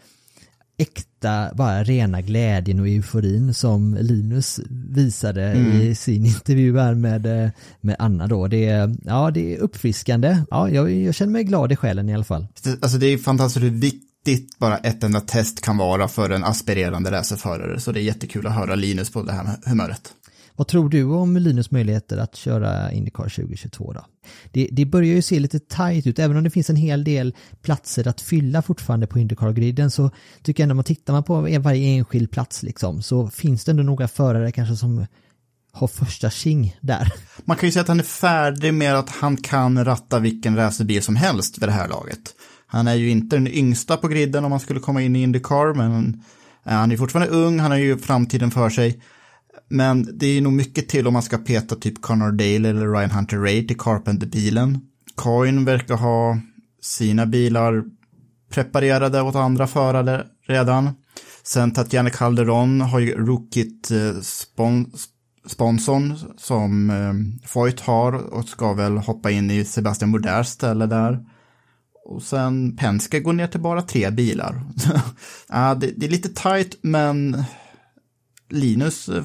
[0.78, 5.80] äkta, bara rena glädjen och euforin som Linus visade mm.
[5.80, 7.50] i sin intervju här med,
[7.80, 8.46] med Anna då.
[8.46, 10.42] Det är, ja, det är uppfriskande.
[10.50, 12.46] Ja, jag, jag känner mig glad i själen i alla fall.
[12.80, 17.10] Alltså det är fantastiskt hur viktigt bara ett enda test kan vara för en aspirerande
[17.10, 17.80] racerförare.
[17.80, 20.12] Så det är jättekul att höra Linus på det här humöret.
[20.58, 24.04] Vad tror du om Linus möjligheter att köra Indycar 2022 då?
[24.52, 27.34] Det, det börjar ju se lite tajt ut, även om det finns en hel del
[27.62, 30.10] platser att fylla fortfarande på Indycar-griden så
[30.42, 33.82] tycker jag ändå man tittar man på varje enskild plats liksom så finns det ändå
[33.82, 35.06] några förare kanske som
[35.72, 37.12] har första tjing där.
[37.44, 41.02] Man kan ju säga att han är färdig med att han kan ratta vilken racerbil
[41.02, 42.34] som helst vid det här laget.
[42.66, 45.74] Han är ju inte den yngsta på griden om man skulle komma in i Indycar,
[45.74, 46.22] men
[46.64, 49.00] eh, han är fortfarande ung, han har ju framtiden för sig.
[49.68, 53.10] Men det är nog mycket till om man ska peta typ Connor Dale eller Ryan
[53.10, 54.80] Hunter Ray till Carpenter-bilen.
[55.14, 56.38] Coin verkar ha
[56.82, 57.84] sina bilar
[58.50, 60.90] preparerade åt andra förare redan.
[61.42, 64.92] Sen Tatjana Calderon har ju rookit eh, spon
[65.46, 71.24] sponsorn som eh, Foyt har och ska väl hoppa in i Sebastian Bourdais ställe där.
[72.04, 74.62] Och sen Penske går ner till bara tre bilar.
[75.48, 77.44] ja, det, det, är lite tajt, men
[78.48, 79.24] Linus eh,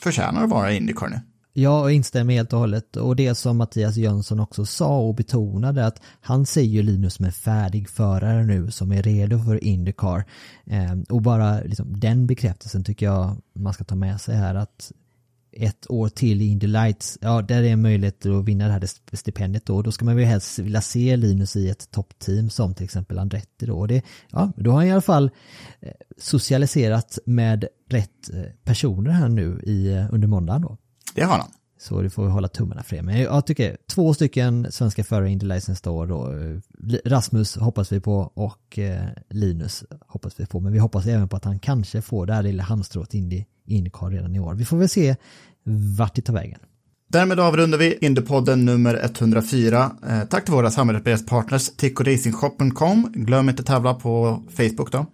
[0.00, 1.20] förtjänar att vara Indycar nu.
[1.54, 6.02] Jag instämmer helt och hållet och det som Mattias Jönsson också sa och betonade att
[6.20, 10.24] han ser ju Linus som en färdig förare nu som är redo för Indycar.
[10.66, 14.92] Eh, och bara liksom, den bekräftelsen tycker jag man ska ta med sig här att
[15.52, 19.16] ett år till i Indy Lights, ja där är en möjlighet att vinna det här
[19.16, 19.82] stipendiet då.
[19.82, 23.66] Då ska man väl helst vilja se Linus i ett toppteam som till exempel Andretti
[23.66, 23.86] då.
[23.86, 25.30] Det, ja, då har han i alla fall
[25.80, 30.76] eh, socialiserat med rätt eh, personer här nu i, eh, under måndagen då.
[31.14, 31.50] Det har han.
[31.80, 33.02] Så det får vi hålla tummarna för det.
[33.02, 36.34] Men jag tycker två stycken svenska förare i Indy Lights nästa år då.
[37.04, 38.78] Rasmus hoppas vi på och
[39.28, 40.60] Linus hoppas vi på.
[40.60, 43.28] Men vi hoppas även på att han kanske får det här lilla halmstrået in
[43.72, 44.54] Indycar redan i år.
[44.54, 45.16] Vi får väl se
[45.98, 46.58] vart det tar vägen.
[47.08, 49.90] Därmed avrundar vi Indypodden nummer 104.
[50.08, 53.12] Eh, tack till våra samarbetspartners TicoRacingshop.com.
[53.14, 55.06] Glöm inte tävla på Facebook då.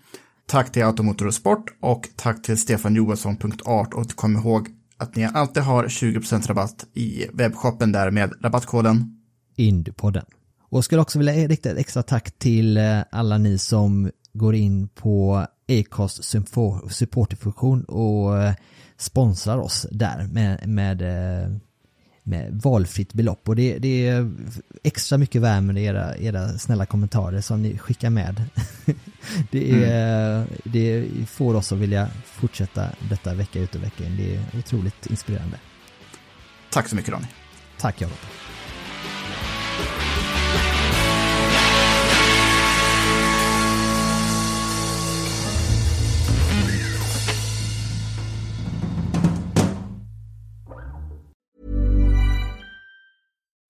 [0.46, 5.24] Tack till Automotor och Sport och tack till Stefan Johansson.art och kom ihåg att ni
[5.24, 9.18] alltid har 20% rabatt i webbshoppen där med rabattkoden
[9.56, 10.24] Indypodden.
[10.70, 14.88] Och skulle också vilja rikta ett extra tack till eh, alla ni som går in
[14.88, 16.24] på Acast
[16.90, 18.54] supporterfunktion och eh,
[18.96, 21.50] sponsrar oss där med, med, eh,
[22.22, 23.48] med valfritt belopp.
[23.48, 24.30] Och det, det är
[24.82, 28.44] extra mycket värme med era, era snälla kommentarer som ni skickar med.
[29.50, 30.48] det, är, mm.
[30.64, 34.16] det får oss att vilja fortsätta detta vecka ut och vecka in.
[34.16, 35.56] Det är otroligt inspirerande.
[36.70, 37.26] Tack så mycket Ronny.
[37.78, 38.18] Tack Jakob.